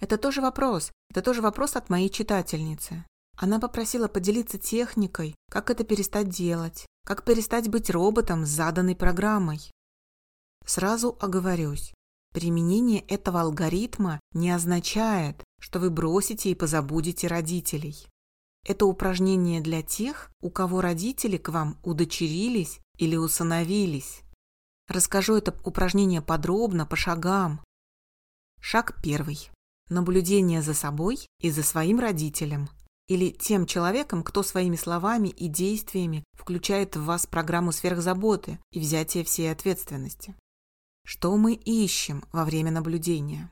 Это 0.01 0.17
тоже 0.17 0.41
вопрос, 0.41 0.93
это 1.11 1.23
тоже 1.23 1.43
вопрос 1.43 1.75
от 1.75 1.91
моей 1.91 2.09
читательницы. 2.09 3.05
Она 3.37 3.59
попросила 3.59 4.09
поделиться 4.09 4.59
техникой, 4.59 5.35
как 5.51 5.71
это 5.71 5.85
перестать 5.85 6.29
делать, 6.29 6.87
как 7.09 7.25
перестать 7.25 7.71
быть 7.71 7.89
роботом 7.89 8.45
с 8.45 8.51
заданной 8.51 8.95
программой. 8.95 9.73
Сразу 10.67 11.17
оговорюсь, 11.21 11.95
применение 12.35 13.01
этого 13.01 13.41
алгоритма 13.41 14.21
не 14.35 14.51
означает, 14.51 15.43
что 15.59 15.79
вы 15.79 15.89
бросите 15.89 16.51
и 16.51 16.55
позабудете 16.55 17.27
родителей. 17.27 17.97
Это 18.67 18.85
упражнение 18.85 19.63
для 19.63 19.81
тех, 19.81 20.31
у 20.43 20.51
кого 20.51 20.83
родители 20.83 21.39
к 21.39 21.49
вам 21.49 21.79
удочерились 21.83 22.79
или 22.99 23.17
усыновились. 23.17 24.21
Расскажу 24.87 25.37
это 25.37 25.59
упражнение 25.65 26.21
подробно, 26.21 26.85
по 26.85 26.97
шагам. 26.97 27.65
Шаг 28.61 29.01
первый. 29.03 29.49
Наблюдение 29.89 30.61
за 30.61 30.75
собой 30.75 31.27
и 31.41 31.51
за 31.51 31.63
своим 31.63 32.01
родителем. 32.01 32.69
Или 33.09 33.31
тем 33.31 33.67
человеком, 33.67 34.23
кто 34.23 34.43
своими 34.43 34.77
словами 34.77 35.29
и 35.29 35.49
действиями 35.49 36.25
включает 36.35 36.97
в 36.97 37.05
вас 37.05 37.27
программу 37.27 37.73
сверхзаботы 37.73 38.59
и 38.71 38.79
взятие 38.79 39.25
всей 39.25 39.51
ответственности. 39.51 40.35
Что 41.05 41.37
мы 41.37 41.55
ищем 41.55 42.23
во 42.33 42.45
время 42.45 42.71
наблюдения? 42.71 43.51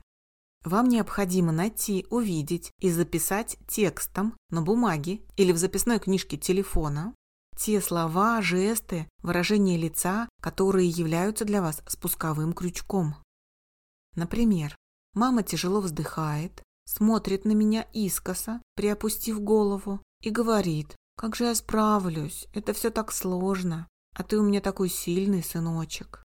Вам 0.63 0.89
необходимо 0.89 1.51
найти, 1.51 2.05
увидеть 2.09 2.71
и 2.79 2.91
записать 2.91 3.57
текстом 3.67 4.35
на 4.49 4.61
бумаге 4.61 5.21
или 5.37 5.51
в 5.51 5.57
записной 5.57 5.99
книжке 5.99 6.37
телефона 6.37 7.15
те 7.57 7.81
слова, 7.81 8.41
жесты, 8.41 9.09
выражения 9.23 9.77
лица, 9.77 10.29
которые 10.41 10.87
являются 10.87 11.43
для 11.43 11.61
вас 11.61 11.81
спусковым 11.87 12.53
крючком. 12.53 13.15
Например, 14.15 14.75
мама 15.13 15.41
тяжело 15.41 15.81
вздыхает, 15.81 16.61
смотрит 16.87 17.45
на 17.45 17.51
меня 17.51 17.85
искоса, 17.93 18.61
приопустив 18.75 19.41
голову, 19.41 20.01
и 20.21 20.29
говорит, 20.29 20.95
как 21.17 21.35
же 21.35 21.45
я 21.45 21.55
справлюсь, 21.55 22.47
это 22.53 22.73
все 22.73 22.89
так 22.89 23.11
сложно, 23.11 23.87
а 24.15 24.23
ты 24.23 24.37
у 24.37 24.43
меня 24.43 24.61
такой 24.61 24.89
сильный, 24.89 25.43
сыночек. 25.43 26.23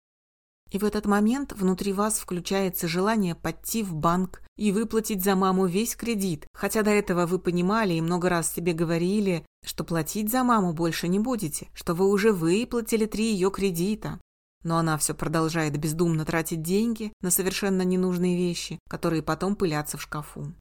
И 0.70 0.78
в 0.78 0.86
этот 0.86 1.06
момент 1.06 1.52
внутри 1.52 1.92
вас 1.92 2.20
включается 2.20 2.88
желание 2.88 3.36
пойти 3.36 3.84
в 3.84 3.94
банк 3.94 4.42
и 4.56 4.72
выплатить 4.72 5.24
за 5.24 5.36
маму 5.36 5.66
весь 5.66 5.98
кредит, 5.98 6.48
хотя 6.54 6.82
до 6.82 6.92
этого 6.92 7.26
вы 7.26 7.40
понимали 7.40 7.96
и 7.96 8.02
много 8.02 8.30
раз 8.30 8.54
себе 8.54 8.72
говорили, 8.72 9.46
что 9.66 9.84
платить 9.84 10.32
за 10.32 10.44
маму 10.44 10.72
больше 10.72 11.10
не 11.10 11.20
будете, 11.20 11.68
что 11.74 11.94
вы 11.94 12.08
уже 12.08 12.32
выплатили 12.32 13.06
три 13.06 13.34
ее 13.34 13.52
кредита. 13.52 14.22
Но 14.64 14.78
она 14.78 14.98
все 14.98 15.14
продолжает 15.14 15.78
бездумно 15.78 16.26
тратить 16.26 16.62
деньги 16.62 17.14
на 17.22 17.32
совершенно 17.32 17.82
ненужные 17.82 18.38
вещи, 18.38 18.80
которые 18.90 19.24
потом 19.24 19.56
пылятся 19.56 19.98
в 19.98 20.02
шкафу. 20.02 20.54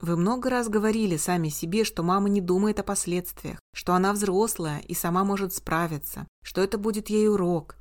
Вы 0.00 0.16
много 0.16 0.48
раз 0.48 0.68
говорили 0.68 1.16
сами 1.16 1.50
себе, 1.50 1.84
что 1.84 2.02
мама 2.02 2.28
не 2.30 2.40
думает 2.40 2.80
о 2.80 2.82
последствиях, 2.82 3.58
что 3.74 3.92
она 3.94 4.12
взрослая 4.12 4.78
и 4.80 4.94
сама 4.94 5.24
может 5.24 5.52
справиться, 5.52 6.26
что 6.42 6.62
это 6.62 6.78
будет 6.78 7.10
ей 7.10 7.28
урок, 7.28 7.76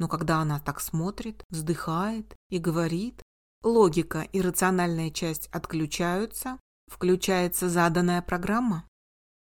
но 0.00 0.08
когда 0.08 0.38
она 0.38 0.58
так 0.58 0.80
смотрит, 0.80 1.44
вздыхает 1.50 2.34
и 2.48 2.56
говорит, 2.56 3.22
логика 3.62 4.22
и 4.22 4.40
рациональная 4.40 5.10
часть 5.10 5.48
отключаются, 5.48 6.58
включается 6.86 7.68
заданная 7.68 8.22
программа. 8.22 8.88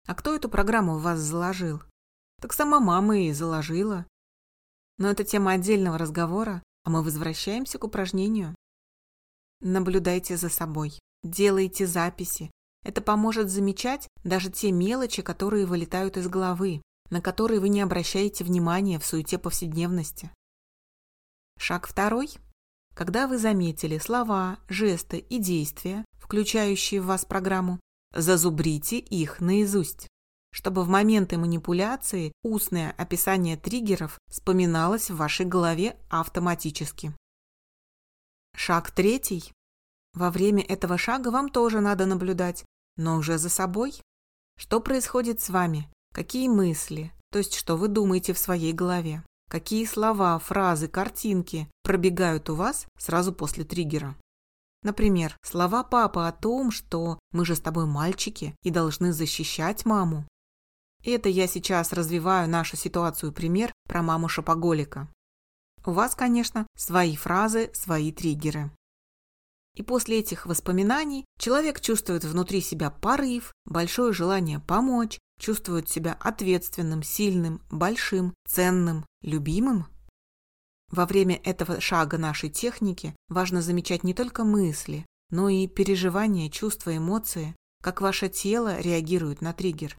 А 0.07 0.15
кто 0.15 0.35
эту 0.35 0.49
программу 0.49 0.97
в 0.97 1.03
вас 1.03 1.21
заложил? 1.21 1.83
Так 2.41 2.55
сама 2.55 2.81
мама 2.81 3.19
и 3.19 3.33
заложила. 3.33 4.07
Но 4.99 5.09
это 5.09 5.25
тема 5.25 5.53
отдельного 5.53 5.97
разговора, 5.97 6.63
а 6.85 6.91
мы 6.91 7.03
возвращаемся 7.03 7.79
к 7.79 7.85
упражнению. 7.85 8.55
Наблюдайте 9.61 10.37
за 10.37 10.49
собой, 10.49 10.99
делайте 11.23 11.87
записи. 11.87 12.51
Это 12.85 13.01
поможет 13.01 13.51
замечать 13.51 14.09
даже 14.25 14.51
те 14.51 14.73
мелочи, 14.73 15.23
которые 15.23 15.67
вылетают 15.67 16.17
из 16.17 16.29
головы, 16.29 16.83
на 17.11 17.21
которые 17.21 17.61
вы 17.61 17.69
не 17.69 17.81
обращаете 17.81 18.45
внимания 18.45 18.99
в 18.99 19.07
суете 19.07 19.39
повседневности. 19.39 20.31
Шаг 21.59 21.87
второй. 21.87 22.31
Когда 22.95 23.29
вы 23.29 23.39
заметили 23.39 23.99
слова, 23.99 24.59
жесты 24.69 25.19
и 25.19 25.39
действия, 25.39 26.05
включающие 26.19 27.01
в 27.01 27.07
вас 27.07 27.25
программу, 27.25 27.81
зазубрите 28.15 28.99
их 28.99 29.41
наизусть, 29.41 30.09
чтобы 30.51 30.83
в 30.83 30.89
моменты 30.89 31.37
манипуляции 31.37 32.33
устное 32.43 32.95
описание 32.97 33.57
триггеров 33.57 34.19
вспоминалось 34.29 35.11
в 35.11 35.17
вашей 35.17 35.47
голове 35.47 35.97
автоматически. 36.09 37.13
Шаг 38.55 38.91
третий. 38.91 39.53
Во 40.15 40.31
время 40.31 40.63
этого 40.63 40.99
шага 40.99 41.31
вам 41.31 41.49
тоже 41.49 41.81
надо 41.81 42.07
наблюдать, 42.07 42.65
но 42.97 43.17
уже 43.17 43.39
за 43.39 43.49
собой. 43.49 44.01
Что 44.57 44.81
происходит 44.81 45.41
с 45.41 45.51
вами? 45.51 45.89
Какие 46.13 46.49
мысли, 46.49 47.13
то 47.31 47.39
есть 47.39 47.55
что 47.55 47.77
вы 47.77 47.89
думаете 47.89 48.33
в 48.33 48.39
своей 48.39 48.73
голове? 48.73 49.23
Какие 49.49 49.85
слова, 49.85 50.39
фразы, 50.39 50.89
картинки 50.89 51.69
пробегают 51.83 52.51
у 52.51 52.55
вас 52.55 52.87
сразу 52.99 53.33
после 53.33 53.65
триггера? 53.65 54.17
Например, 54.83 55.37
слова 55.43 55.83
папы 55.85 56.21
о 56.21 56.33
том, 56.33 56.71
что 56.71 57.19
мы 57.33 57.45
же 57.45 57.57
с 57.57 57.61
тобой 57.61 57.87
мальчики 57.87 58.55
и 58.63 58.71
должны 58.71 59.13
защищать 59.13 59.85
маму. 59.85 60.27
Это 61.05 61.29
я 61.29 61.47
сейчас 61.47 61.93
развиваю 61.93 62.49
нашу 62.49 62.77
ситуацию 62.77 63.33
пример 63.33 63.73
про 63.87 64.03
маму 64.03 64.29
шопоголика. 64.29 65.09
У 65.85 65.93
вас, 65.93 66.15
конечно, 66.15 66.67
свои 66.77 67.17
фразы, 67.17 67.71
свои 67.73 68.13
триггеры. 68.13 68.71
И 69.75 69.83
после 69.83 70.19
этих 70.19 70.45
воспоминаний 70.45 71.25
человек 71.39 71.81
чувствует 71.81 72.25
внутри 72.25 72.61
себя 72.61 72.91
порыв, 72.91 73.53
большое 73.65 74.13
желание 74.13 74.59
помочь, 74.59 75.19
чувствует 75.39 75.89
себя 75.89 76.17
ответственным, 76.21 77.05
сильным, 77.05 77.63
большим, 77.71 78.35
ценным, 78.47 79.07
любимым? 79.23 79.87
Во 80.91 81.07
время 81.07 81.41
этого 81.45 81.81
шага 81.81 82.19
нашей 82.19 82.51
техники 82.51 83.15
важно 83.29 83.63
замечать 83.63 84.03
не 84.03 84.15
только 84.15 84.43
мысли, 84.43 85.07
но 85.31 85.49
и 85.49 85.69
переживания, 85.69 86.51
чувства, 86.51 86.97
эмоции, 86.97 87.55
как 87.83 88.01
ваше 88.01 88.29
тело 88.29 88.81
реагирует 88.81 89.43
на 89.43 89.53
триггер. 89.53 89.97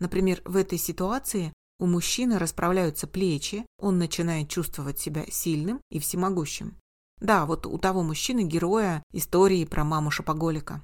Например, 0.00 0.42
в 0.44 0.56
этой 0.56 0.78
ситуации 0.78 1.52
у 1.78 1.86
мужчины 1.86 2.38
расправляются 2.38 3.06
плечи, 3.06 3.64
он 3.78 3.98
начинает 3.98 4.48
чувствовать 4.48 4.98
себя 4.98 5.24
сильным 5.30 5.80
и 5.90 6.00
всемогущим. 6.00 6.76
Да, 7.20 7.46
вот 7.46 7.66
у 7.66 7.78
того 7.78 8.02
мужчины-героя 8.02 9.02
истории 9.12 9.64
про 9.64 9.84
маму 9.84 10.10
шопоголика. 10.10 10.82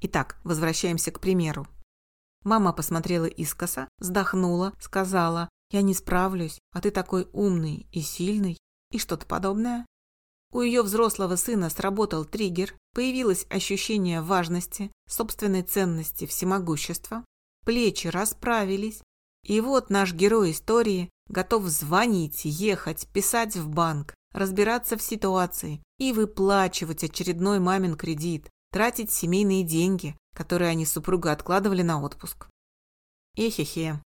Итак, 0.00 0.38
возвращаемся 0.44 1.12
к 1.12 1.20
примеру. 1.20 1.68
Мама 2.42 2.72
посмотрела 2.72 3.26
искоса, 3.26 3.88
вздохнула, 3.98 4.72
сказала 4.80 5.48
«Я 5.70 5.82
не 5.82 5.94
справлюсь, 5.94 6.58
а 6.72 6.80
ты 6.80 6.90
такой 6.90 7.28
умный 7.32 7.86
и 7.92 8.00
сильный» 8.00 8.58
и 8.90 8.98
что-то 8.98 9.24
подобное. 9.26 9.86
У 10.52 10.60
ее 10.60 10.82
взрослого 10.82 11.36
сына 11.36 11.70
сработал 11.70 12.26
триггер, 12.26 12.74
появилось 12.92 13.46
ощущение 13.48 14.20
важности, 14.20 14.92
собственной 15.08 15.62
ценности, 15.62 16.26
всемогущества, 16.26 17.24
плечи 17.64 18.08
расправились, 18.08 19.02
и 19.44 19.60
вот 19.60 19.90
наш 19.90 20.12
герой 20.12 20.52
истории 20.52 21.10
готов 21.28 21.64
звонить, 21.66 22.42
ехать, 22.44 23.08
писать 23.08 23.56
в 23.56 23.68
банк, 23.68 24.14
разбираться 24.32 24.96
в 24.96 25.02
ситуации 25.02 25.82
и 25.98 26.12
выплачивать 26.12 27.04
очередной 27.04 27.58
мамин 27.58 27.96
кредит, 27.96 28.48
тратить 28.70 29.10
семейные 29.10 29.64
деньги, 29.64 30.16
которые 30.34 30.70
они 30.70 30.86
с 30.86 30.92
супругой 30.92 31.32
откладывали 31.32 31.82
на 31.82 32.00
отпуск. 32.02 32.48
Эхе-хе. 33.36 34.00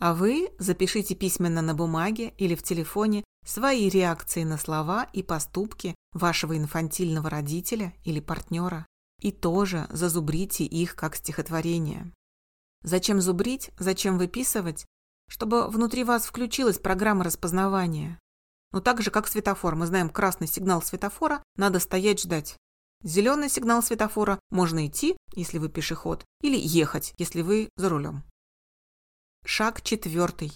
А 0.00 0.14
вы 0.14 0.50
запишите 0.58 1.14
письменно 1.14 1.62
на 1.62 1.74
бумаге 1.74 2.34
или 2.38 2.54
в 2.54 2.62
телефоне 2.62 3.24
свои 3.46 3.88
реакции 3.88 4.42
на 4.44 4.58
слова 4.58 5.04
и 5.12 5.22
поступки 5.22 5.94
вашего 6.12 6.56
инфантильного 6.56 7.30
родителя 7.30 7.94
или 8.04 8.20
партнера 8.20 8.86
и 9.20 9.30
тоже 9.30 9.86
зазубрите 9.90 10.64
их 10.64 10.96
как 10.96 11.16
стихотворение. 11.16 12.12
Зачем 12.84 13.22
зубрить, 13.22 13.70
зачем 13.78 14.18
выписывать? 14.18 14.84
Чтобы 15.26 15.68
внутри 15.68 16.04
вас 16.04 16.26
включилась 16.26 16.78
программа 16.78 17.24
распознавания. 17.24 18.18
Но 18.72 18.80
так 18.80 19.00
же, 19.00 19.10
как 19.10 19.26
светофор, 19.26 19.74
мы 19.74 19.86
знаем 19.86 20.10
красный 20.10 20.46
сигнал 20.46 20.82
светофора, 20.82 21.42
надо 21.56 21.80
стоять 21.80 22.20
ждать. 22.20 22.58
Зеленый 23.02 23.48
сигнал 23.48 23.82
светофора 23.82 24.38
можно 24.50 24.86
идти, 24.86 25.16
если 25.34 25.56
вы 25.56 25.70
пешеход, 25.70 26.24
или 26.42 26.58
ехать, 26.58 27.14
если 27.16 27.40
вы 27.40 27.70
за 27.76 27.88
рулем. 27.88 28.22
Шаг 29.46 29.80
четвертый. 29.80 30.52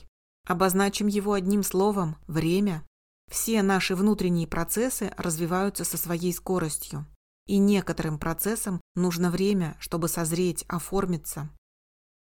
Обозначим 0.46 1.06
его 1.06 1.32
одним 1.32 1.62
словом– 1.62 2.16
время. 2.26 2.86
Все 3.30 3.62
наши 3.62 3.94
внутренние 3.94 4.46
процессы 4.46 5.12
развиваются 5.16 5.84
со 5.84 5.96
своей 5.96 6.34
скоростью. 6.34 7.06
И 7.46 7.56
некоторым 7.56 8.18
процессам 8.18 8.82
нужно 8.94 9.30
время, 9.30 9.76
чтобы 9.80 10.08
созреть, 10.08 10.64
оформиться. 10.68 11.50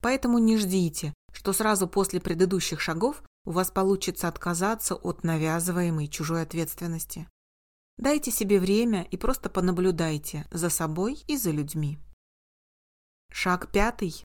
Поэтому 0.05 0.37
не 0.37 0.55
ждите, 0.57 1.15
что 1.33 1.51
сразу 1.51 1.87
после 1.87 2.21
предыдущих 2.21 2.79
шагов 2.79 3.23
у 3.43 3.49
вас 3.49 3.71
получится 3.71 4.27
отказаться 4.27 4.93
от 4.93 5.23
навязываемой 5.23 6.07
чужой 6.09 6.43
ответственности. 6.43 7.27
Дайте 7.97 8.29
себе 8.29 8.59
время 8.59 9.07
и 9.09 9.17
просто 9.17 9.49
понаблюдайте 9.49 10.45
за 10.51 10.69
собой 10.69 11.23
и 11.25 11.37
за 11.37 11.49
людьми. 11.49 11.97
Шаг 13.31 13.71
пятый. 13.71 14.23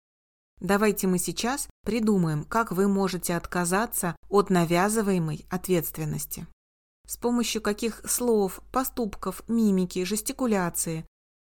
Давайте 0.61 1.07
мы 1.07 1.19
сейчас 1.19 1.67
придумаем, 1.87 2.45
как 2.45 2.73
вы 2.73 2.87
можете 2.87 3.35
отказаться 3.35 4.15
от 4.29 4.51
навязываемой 4.51 5.47
ответственности. 5.49 6.47
С 7.07 7.17
помощью 7.17 7.63
каких 7.63 8.03
слов, 8.05 8.61
поступков, 8.71 9.43
мимики, 9.49 10.05
жестикуляции. 10.05 11.07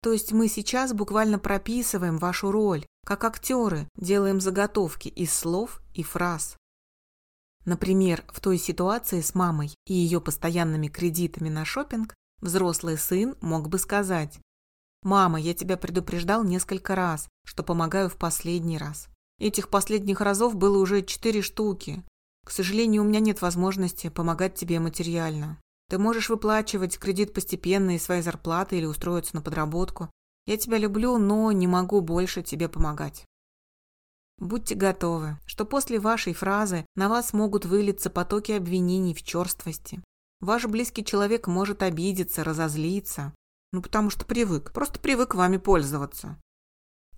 То 0.01 0.11
есть 0.11 0.31
мы 0.31 0.47
сейчас 0.47 0.93
буквально 0.93 1.37
прописываем 1.37 2.17
вашу 2.17 2.49
роль, 2.51 2.87
как 3.05 3.23
актеры 3.23 3.87
делаем 3.95 4.41
заготовки 4.41 5.07
из 5.07 5.33
слов 5.33 5.81
и 5.93 6.03
фраз. 6.03 6.57
Например, 7.63 8.23
в 8.27 8.41
той 8.41 8.57
ситуации 8.57 9.21
с 9.21 9.33
мамой 9.33 9.73
и 9.85 9.93
ее 9.93 10.19
постоянными 10.19 10.87
кредитами 10.87 11.49
на 11.49 11.65
шопинг 11.65 12.13
взрослый 12.41 12.97
сын 12.97 13.35
мог 13.41 13.69
бы 13.69 13.79
сказать 13.79 14.39
«Мама, 15.03 15.39
я 15.39 15.53
тебя 15.53 15.77
предупреждал 15.77 16.43
несколько 16.43 16.95
раз, 16.95 17.29
что 17.45 17.63
помогаю 17.63 18.09
в 18.09 18.17
последний 18.17 18.77
раз. 18.77 19.07
Этих 19.39 19.69
последних 19.69 20.19
разов 20.19 20.55
было 20.55 20.77
уже 20.77 21.03
четыре 21.03 21.41
штуки. 21.41 22.03
К 22.43 22.51
сожалению, 22.51 23.03
у 23.03 23.05
меня 23.05 23.19
нет 23.19 23.41
возможности 23.41 24.09
помогать 24.09 24.55
тебе 24.55 24.79
материально. 24.79 25.59
Ты 25.89 25.99
можешь 25.99 26.29
выплачивать 26.29 26.97
кредит 26.97 27.33
постепенно 27.33 27.95
из 27.95 28.03
своей 28.03 28.21
зарплаты 28.21 28.77
или 28.77 28.85
устроиться 28.85 29.35
на 29.35 29.41
подработку. 29.41 30.09
Я 30.45 30.57
тебя 30.57 30.77
люблю, 30.77 31.17
но 31.17 31.51
не 31.51 31.67
могу 31.67 32.01
больше 32.01 32.43
тебе 32.43 32.69
помогать. 32.69 33.25
Будьте 34.37 34.75
готовы, 34.75 35.39
что 35.45 35.65
после 35.65 35.99
вашей 35.99 36.33
фразы 36.33 36.85
на 36.95 37.07
вас 37.07 37.33
могут 37.33 37.65
вылиться 37.65 38.09
потоки 38.09 38.51
обвинений 38.51 39.13
в 39.13 39.23
черствости. 39.23 40.03
Ваш 40.41 40.65
близкий 40.65 41.05
человек 41.05 41.47
может 41.47 41.81
обидеться, 41.81 42.43
разозлиться, 42.43 43.33
ну 43.71 43.81
потому 43.81 44.09
что 44.09 44.25
привык, 44.25 44.71
просто 44.73 44.99
привык 44.99 45.35
вами 45.35 45.57
пользоваться. 45.57 46.37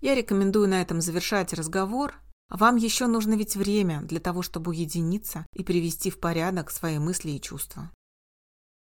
Я 0.00 0.14
рекомендую 0.14 0.68
на 0.68 0.80
этом 0.80 1.00
завершать 1.00 1.52
разговор, 1.52 2.14
вам 2.48 2.76
еще 2.76 3.06
нужно 3.06 3.34
ведь 3.34 3.56
время 3.56 4.00
для 4.02 4.20
того, 4.20 4.42
чтобы 4.42 4.70
уединиться 4.70 5.44
и 5.52 5.64
привести 5.64 6.10
в 6.10 6.18
порядок 6.18 6.70
свои 6.70 6.98
мысли 6.98 7.32
и 7.32 7.40
чувства. 7.40 7.90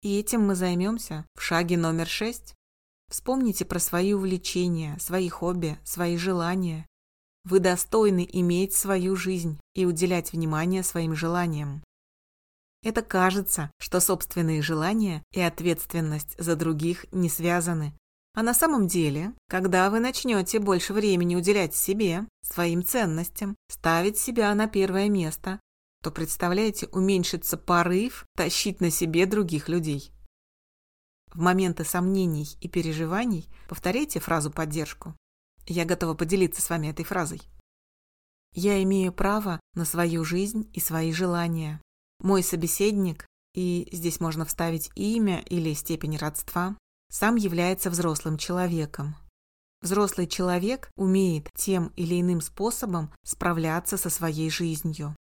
И 0.00 0.18
этим 0.18 0.40
мы 0.46 0.56
займемся 0.56 1.26
в 1.34 1.42
шаге 1.42 1.76
номер 1.76 2.08
шесть. 2.08 2.54
Вспомните 3.12 3.66
про 3.66 3.78
свои 3.78 4.14
увлечения, 4.14 4.96
свои 4.98 5.28
хобби, 5.28 5.78
свои 5.84 6.16
желания 6.16 6.86
вы 7.44 7.58
достойны 7.60 8.26
иметь 8.32 8.72
свою 8.72 9.16
жизнь 9.16 9.60
и 9.74 9.84
уделять 9.84 10.32
внимание 10.32 10.82
своим 10.82 11.14
желаниям. 11.14 11.84
Это 12.82 13.02
кажется, 13.02 13.70
что 13.78 14.00
собственные 14.00 14.62
желания 14.62 15.22
и 15.30 15.42
ответственность 15.42 16.34
за 16.38 16.56
других 16.56 17.04
не 17.12 17.28
связаны. 17.28 17.92
А 18.34 18.42
на 18.42 18.54
самом 18.54 18.88
деле, 18.88 19.34
когда 19.46 19.90
вы 19.90 20.00
начнете 20.00 20.58
больше 20.58 20.94
времени 20.94 21.36
уделять 21.36 21.74
себе, 21.74 22.26
своим 22.42 22.82
ценностям, 22.82 23.56
ставить 23.68 24.16
себя 24.16 24.54
на 24.54 24.68
первое 24.68 25.10
место, 25.10 25.60
то, 26.02 26.10
представляете, 26.10 26.86
уменьшится 26.86 27.58
порыв 27.58 28.24
тащить 28.36 28.80
на 28.80 28.90
себе 28.90 29.26
других 29.26 29.68
людей. 29.68 30.12
В 31.34 31.40
моменты 31.40 31.84
сомнений 31.84 32.48
и 32.60 32.68
переживаний 32.68 33.48
повторяйте 33.68 34.20
фразу 34.20 34.50
поддержку. 34.50 35.14
Я 35.66 35.84
готова 35.84 36.14
поделиться 36.14 36.60
с 36.60 36.68
вами 36.68 36.88
этой 36.88 37.04
фразой. 37.04 37.40
Я 38.54 38.82
имею 38.82 39.12
право 39.12 39.58
на 39.74 39.86
свою 39.86 40.24
жизнь 40.24 40.70
и 40.74 40.80
свои 40.80 41.12
желания. 41.12 41.80
Мой 42.20 42.42
собеседник, 42.42 43.26
и 43.54 43.88
здесь 43.92 44.20
можно 44.20 44.44
вставить 44.44 44.90
имя 44.94 45.40
или 45.40 45.72
степень 45.72 46.18
родства, 46.18 46.76
сам 47.10 47.36
является 47.36 47.88
взрослым 47.88 48.36
человеком. 48.36 49.16
Взрослый 49.80 50.26
человек 50.26 50.90
умеет 50.96 51.48
тем 51.56 51.88
или 51.96 52.20
иным 52.20 52.40
способом 52.40 53.12
справляться 53.24 53.96
со 53.96 54.10
своей 54.10 54.50
жизнью. 54.50 55.16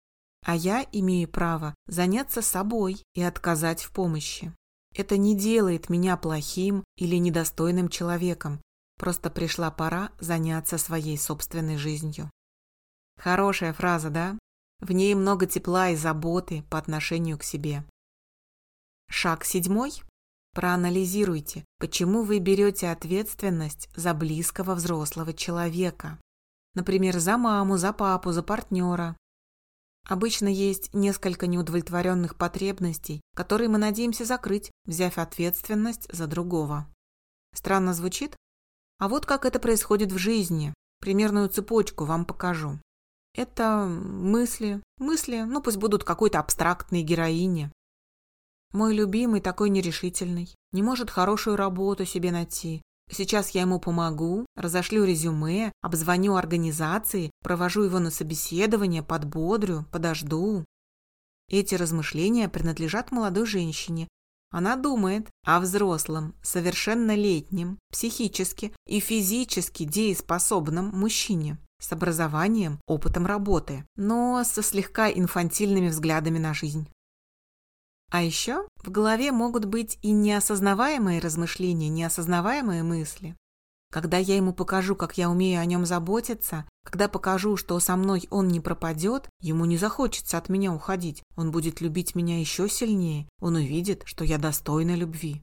А 0.45 0.55
я 0.55 0.85
имею 0.91 1.29
право 1.29 1.73
заняться 1.87 2.41
собой 2.41 3.01
и 3.15 3.21
отказать 3.21 3.81
в 3.83 3.91
помощи. 3.91 4.53
Это 4.95 5.17
не 5.17 5.35
делает 5.35 5.89
меня 5.89 6.17
плохим 6.17 6.83
или 6.97 7.15
недостойным 7.15 7.89
человеком, 7.89 8.61
Просто 9.01 9.31
пришла 9.31 9.71
пора 9.71 10.11
заняться 10.19 10.77
своей 10.77 11.17
собственной 11.17 11.75
жизнью. 11.75 12.29
Хорошая 13.17 13.73
фраза, 13.73 14.11
да? 14.11 14.37
В 14.79 14.91
ней 14.91 15.15
много 15.15 15.47
тепла 15.47 15.89
и 15.89 15.95
заботы 15.95 16.61
по 16.69 16.77
отношению 16.77 17.39
к 17.39 17.43
себе. 17.43 17.83
Шаг 19.09 19.43
седьмой. 19.43 20.03
Проанализируйте, 20.53 21.65
почему 21.79 22.21
вы 22.21 22.37
берете 22.37 22.89
ответственность 22.89 23.89
за 23.95 24.13
близкого 24.13 24.75
взрослого 24.75 25.33
человека. 25.33 26.19
Например, 26.75 27.17
за 27.17 27.37
маму, 27.37 27.77
за 27.77 27.93
папу, 27.93 28.31
за 28.31 28.43
партнера. 28.43 29.17
Обычно 30.07 30.47
есть 30.47 30.93
несколько 30.93 31.47
неудовлетворенных 31.47 32.35
потребностей, 32.35 33.21
которые 33.35 33.69
мы 33.69 33.77
надеемся 33.77 34.25
закрыть, 34.25 34.71
взяв 34.85 35.17
ответственность 35.17 36.11
за 36.11 36.27
другого. 36.27 36.87
Странно 37.53 37.93
звучит? 37.93 38.35
А 38.97 39.07
вот 39.07 39.25
как 39.25 39.45
это 39.45 39.59
происходит 39.59 40.11
в 40.11 40.17
жизни. 40.17 40.73
Примерную 40.99 41.49
цепочку 41.49 42.05
вам 42.05 42.25
покажу. 42.25 42.79
Это 43.33 43.85
мысли, 43.85 44.81
мысли, 44.97 45.41
ну 45.41 45.61
пусть 45.61 45.77
будут 45.77 46.03
какой-то 46.03 46.39
абстрактной 46.39 47.01
героини. 47.01 47.71
Мой 48.73 48.93
любимый 48.93 49.41
такой 49.41 49.69
нерешительный, 49.69 50.53
не 50.71 50.83
может 50.83 51.09
хорошую 51.09 51.55
работу 51.55 52.05
себе 52.05 52.31
найти. 52.31 52.81
Сейчас 53.11 53.49
я 53.51 53.61
ему 53.61 53.79
помогу, 53.79 54.45
разошлю 54.55 55.03
резюме, 55.03 55.71
обзвоню 55.81 56.35
организации, 56.35 57.31
провожу 57.43 57.83
его 57.83 57.99
на 57.99 58.09
собеседование, 58.09 59.03
подбодрю, 59.03 59.85
подожду. 59.91 60.65
Эти 61.49 61.75
размышления 61.75 62.47
принадлежат 62.47 63.11
молодой 63.11 63.45
женщине, 63.45 64.07
она 64.51 64.75
думает 64.75 65.29
о 65.45 65.61
взрослом, 65.61 66.35
совершеннолетнем, 66.43 67.79
психически 67.89 68.73
и 68.85 68.99
физически 68.99 69.85
дееспособном 69.85 70.87
мужчине 70.87 71.57
с 71.79 71.91
образованием, 71.93 72.79
опытом 72.85 73.25
работы, 73.25 73.85
но 73.95 74.43
со 74.43 74.61
слегка 74.61 75.09
инфантильными 75.09 75.87
взглядами 75.87 76.37
на 76.37 76.53
жизнь. 76.53 76.87
А 78.11 78.21
еще 78.21 78.67
в 78.83 78.91
голове 78.91 79.31
могут 79.31 79.65
быть 79.65 79.97
и 80.01 80.11
неосознаваемые 80.11 81.21
размышления, 81.21 81.87
неосознаваемые 81.87 82.83
мысли. 82.83 83.37
Когда 83.89 84.17
я 84.17 84.35
ему 84.35 84.53
покажу, 84.53 84.97
как 84.97 85.17
я 85.17 85.29
умею 85.29 85.61
о 85.61 85.65
нем 85.65 85.85
заботиться, 85.85 86.65
когда 86.83 87.07
покажу, 87.07 87.55
что 87.55 87.79
со 87.79 87.95
мной 87.95 88.27
он 88.29 88.49
не 88.49 88.59
пропадет, 88.59 89.29
ему 89.39 89.63
не 89.63 89.77
захочется 89.77 90.37
от 90.37 90.49
меня 90.49 90.73
уходить. 90.73 91.23
Он 91.37 91.51
будет 91.51 91.79
любить 91.79 92.13
меня 92.13 92.39
еще 92.39 92.67
сильнее. 92.67 93.29
Он 93.39 93.55
увидит, 93.55 94.03
что 94.05 94.25
я 94.25 94.37
достойна 94.37 94.95
любви. 94.95 95.41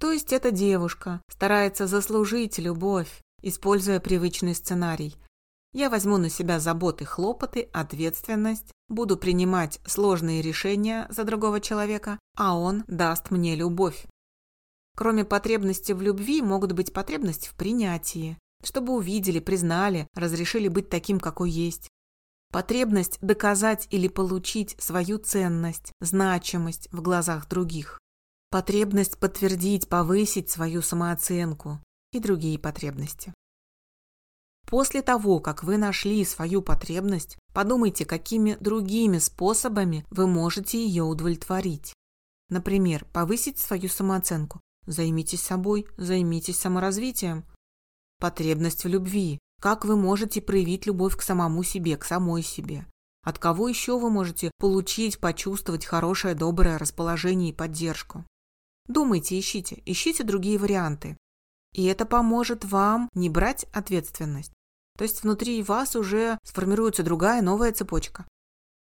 То 0.00 0.12
есть 0.12 0.32
эта 0.32 0.50
девушка 0.50 1.20
старается 1.30 1.86
заслужить 1.86 2.58
любовь, 2.58 3.20
используя 3.42 4.00
привычный 4.00 4.54
сценарий. 4.54 5.16
Я 5.72 5.90
возьму 5.90 6.16
на 6.16 6.30
себя 6.30 6.58
заботы, 6.58 7.04
хлопоты, 7.04 7.68
ответственность, 7.72 8.72
буду 8.88 9.16
принимать 9.16 9.80
сложные 9.86 10.42
решения 10.42 11.06
за 11.10 11.24
другого 11.24 11.60
человека, 11.60 12.18
а 12.36 12.58
он 12.58 12.84
даст 12.86 13.30
мне 13.30 13.54
любовь. 13.54 14.06
Кроме 14.96 15.24
потребности 15.24 15.92
в 15.92 16.00
любви, 16.00 16.40
могут 16.40 16.72
быть 16.72 16.92
потребности 16.92 17.48
в 17.48 17.54
принятии, 17.54 18.38
чтобы 18.64 18.94
увидели, 18.94 19.40
признали, 19.40 20.08
разрешили 20.14 20.68
быть 20.68 20.88
таким, 20.88 21.20
какой 21.20 21.50
есть. 21.50 21.90
Потребность 22.52 23.18
доказать 23.20 23.88
или 23.90 24.08
получить 24.08 24.76
свою 24.78 25.18
ценность, 25.18 25.92
значимость 26.00 26.88
в 26.92 27.02
глазах 27.02 27.48
других. 27.48 27.98
Потребность 28.50 29.18
подтвердить, 29.18 29.88
повысить 29.88 30.48
свою 30.48 30.80
самооценку 30.80 31.80
и 32.12 32.20
другие 32.20 32.58
потребности. 32.58 33.34
После 34.66 35.00
того, 35.02 35.40
как 35.40 35.62
вы 35.62 35.78
нашли 35.78 36.24
свою 36.24 36.60
потребность, 36.60 37.38
подумайте, 37.54 38.04
какими 38.04 38.56
другими 38.60 39.18
способами 39.18 40.04
вы 40.10 40.26
можете 40.26 40.84
ее 40.84 41.04
удовлетворить. 41.04 41.94
Например, 42.48 43.04
повысить 43.12 43.58
свою 43.58 43.88
самооценку, 43.88 44.60
Займитесь 44.86 45.42
собой, 45.42 45.86
займитесь 45.96 46.58
саморазвитием. 46.58 47.44
Потребность 48.20 48.84
в 48.84 48.88
любви. 48.88 49.38
Как 49.60 49.84
вы 49.84 49.96
можете 49.96 50.40
проявить 50.40 50.86
любовь 50.86 51.16
к 51.16 51.22
самому 51.22 51.64
себе, 51.64 51.96
к 51.96 52.04
самой 52.04 52.42
себе? 52.42 52.86
От 53.22 53.38
кого 53.38 53.68
еще 53.68 53.98
вы 53.98 54.10
можете 54.10 54.52
получить, 54.58 55.18
почувствовать 55.18 55.84
хорошее, 55.84 56.34
доброе 56.34 56.78
расположение 56.78 57.50
и 57.50 57.54
поддержку? 57.54 58.24
Думайте, 58.86 59.38
ищите, 59.38 59.82
ищите 59.84 60.22
другие 60.22 60.58
варианты. 60.58 61.16
И 61.72 61.84
это 61.84 62.06
поможет 62.06 62.64
вам 62.64 63.08
не 63.12 63.28
брать 63.28 63.64
ответственность. 63.72 64.52
То 64.96 65.04
есть 65.04 65.22
внутри 65.22 65.62
вас 65.62 65.96
уже 65.96 66.38
сформируется 66.42 67.02
другая 67.02 67.42
новая 67.42 67.72
цепочка. 67.72 68.26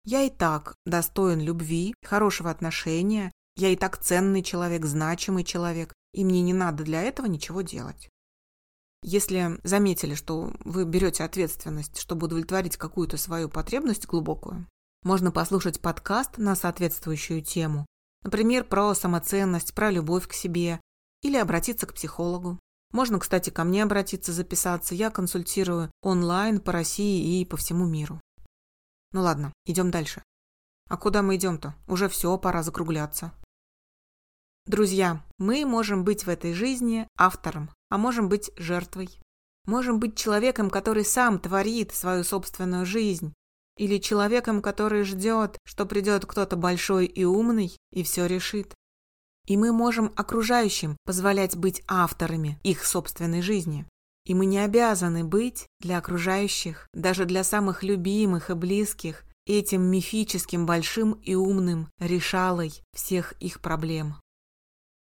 Я 0.05 0.23
и 0.23 0.31
так 0.31 0.75
достоин 0.85 1.41
любви, 1.41 1.95
хорошего 2.05 2.51
отношения, 2.51 3.33
я 3.57 3.71
и 3.71 3.77
так 3.77 3.99
ценный 3.99 4.43
человек, 4.43 4.85
значимый 4.85 5.45
человек, 5.45 5.93
и 6.13 6.25
мне 6.25 6.43
не 6.43 6.53
надо 6.53 6.85
для 6.85 7.03
этого 7.03 7.27
ничего 7.27 7.63
делать. 7.63 8.09
Если 9.03 9.61
заметили, 9.65 10.15
что 10.15 10.53
вы 10.65 10.85
берете 10.85 11.25
ответственность, 11.25 11.99
чтобы 11.99 12.27
удовлетворить 12.27 12.77
какую-то 12.77 13.17
свою 13.17 13.49
потребность 13.49 14.07
глубокую, 14.07 14.67
можно 15.03 15.31
послушать 15.31 15.81
подкаст 15.81 16.39
на 16.39 16.57
соответствующую 16.57 17.43
тему, 17.43 17.87
например, 18.23 18.65
про 18.65 18.95
самоценность, 18.95 19.75
про 19.75 19.91
любовь 19.91 20.27
к 20.27 20.33
себе, 20.33 20.81
или 21.23 21.37
обратиться 21.37 21.87
к 21.87 21.95
психологу. 21.95 22.59
Можно, 22.93 23.19
кстати, 23.19 23.51
ко 23.51 23.65
мне 23.65 23.83
обратиться, 23.83 24.33
записаться. 24.33 24.95
Я 24.95 25.11
консультирую 25.11 25.91
онлайн 26.03 26.61
по 26.61 26.73
России 26.73 27.41
и 27.41 27.45
по 27.45 27.57
всему 27.57 27.87
миру. 27.87 28.21
Ну 29.13 29.23
ладно, 29.23 29.53
идем 29.67 29.91
дальше. 29.91 30.23
А 30.89 30.97
куда 30.97 31.23
мы 31.23 31.37
идем-то? 31.37 31.75
Уже 31.89 32.09
все, 32.09 32.37
пора 32.39 32.63
закругляться. 32.63 33.33
Друзья, 34.67 35.25
мы 35.39 35.65
можем 35.67 36.05
быть 36.05 36.25
в 36.25 36.29
этой 36.29 36.55
жизни 36.55 37.07
автором, 37.17 37.71
а 37.91 37.99
можем 37.99 38.29
быть 38.29 38.51
жертвой. 38.57 39.21
Можем 39.67 39.99
быть 39.99 40.17
человеком, 40.17 40.71
который 40.71 41.05
сам 41.05 41.39
творит 41.39 41.93
свою 41.93 42.25
собственную 42.25 42.87
жизнь, 42.87 43.35
или 43.77 43.99
человеком, 43.99 44.63
который 44.63 45.05
ждет, 45.05 45.59
что 45.65 45.87
придет 45.87 46.27
кто-то 46.27 46.57
большой 46.57 47.07
и 47.07 47.25
умный 47.25 47.77
и 47.93 48.03
все 48.03 48.27
решит. 48.27 48.75
И 49.47 49.57
мы 49.57 49.73
можем 49.73 50.13
окружающим 50.17 50.97
позволять 51.05 51.57
быть 51.57 51.83
авторами 51.87 52.59
их 52.63 52.85
собственной 52.85 53.43
жизни. 53.43 53.87
И 54.27 54.35
мы 54.35 54.47
не 54.47 54.59
обязаны 54.59 55.23
быть 55.23 55.67
для 55.81 55.99
окружающих, 55.99 56.89
даже 56.95 57.27
для 57.27 57.45
самых 57.45 57.83
любимых 57.83 58.49
и 58.51 58.55
близких, 58.55 59.25
этим 59.47 59.83
мифическим 59.83 60.65
большим 60.65 61.13
и 61.13 61.35
умным 61.35 61.91
решалой 61.99 62.73
всех 62.95 63.33
их 63.41 63.61
проблем. 63.61 64.17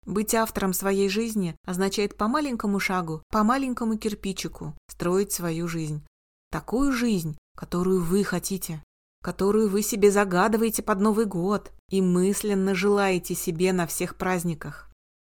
Быть 0.05 0.33
автором 0.33 0.73
своей 0.73 1.09
жизни 1.09 1.55
означает 1.65 2.15
по 2.15 2.27
маленькому 2.27 2.79
шагу, 2.79 3.23
по 3.29 3.43
маленькому 3.43 3.97
кирпичику 3.97 4.75
строить 4.87 5.31
свою 5.31 5.67
жизнь. 5.67 6.05
Такую 6.51 6.91
жизнь, 6.93 7.37
которую 7.55 8.03
вы 8.03 8.23
хотите, 8.23 8.83
которую 9.21 9.69
вы 9.69 9.81
себе 9.81 10.11
загадываете 10.11 10.81
под 10.81 10.99
Новый 10.99 11.25
год 11.25 11.71
и 11.89 12.01
мысленно 12.01 12.75
желаете 12.75 13.35
себе 13.35 13.73
на 13.73 13.87
всех 13.87 14.15
праздниках. 14.15 14.89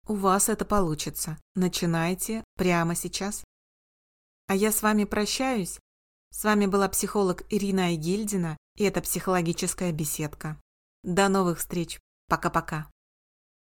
У 0.08 0.16
вас 0.16 0.50
это 0.50 0.66
получится. 0.66 1.38
Начинайте 1.56 2.44
прямо 2.56 2.96
сейчас. 2.96 3.44
А 4.48 4.56
я 4.56 4.72
с 4.72 4.82
вами 4.82 5.04
прощаюсь. 5.04 5.80
С 6.32 6.44
вами 6.44 6.66
была 6.66 6.90
психолог 6.90 7.44
Ирина 7.50 7.86
Айгильдина, 7.86 8.58
и 8.76 8.84
это 8.84 9.02
психологическая 9.02 9.92
беседка. 9.92 10.60
До 11.04 11.30
новых 11.30 11.60
встреч. 11.60 12.00
Пока-пока. 12.28 12.90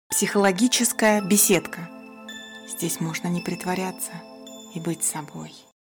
Психологическая 0.08 1.22
беседка. 1.22 1.88
Здесь 2.68 3.00
можно 3.00 3.28
не 3.28 3.40
притворяться 3.40 4.12
и 4.74 4.80
быть 4.80 5.04
собой. 5.04 5.52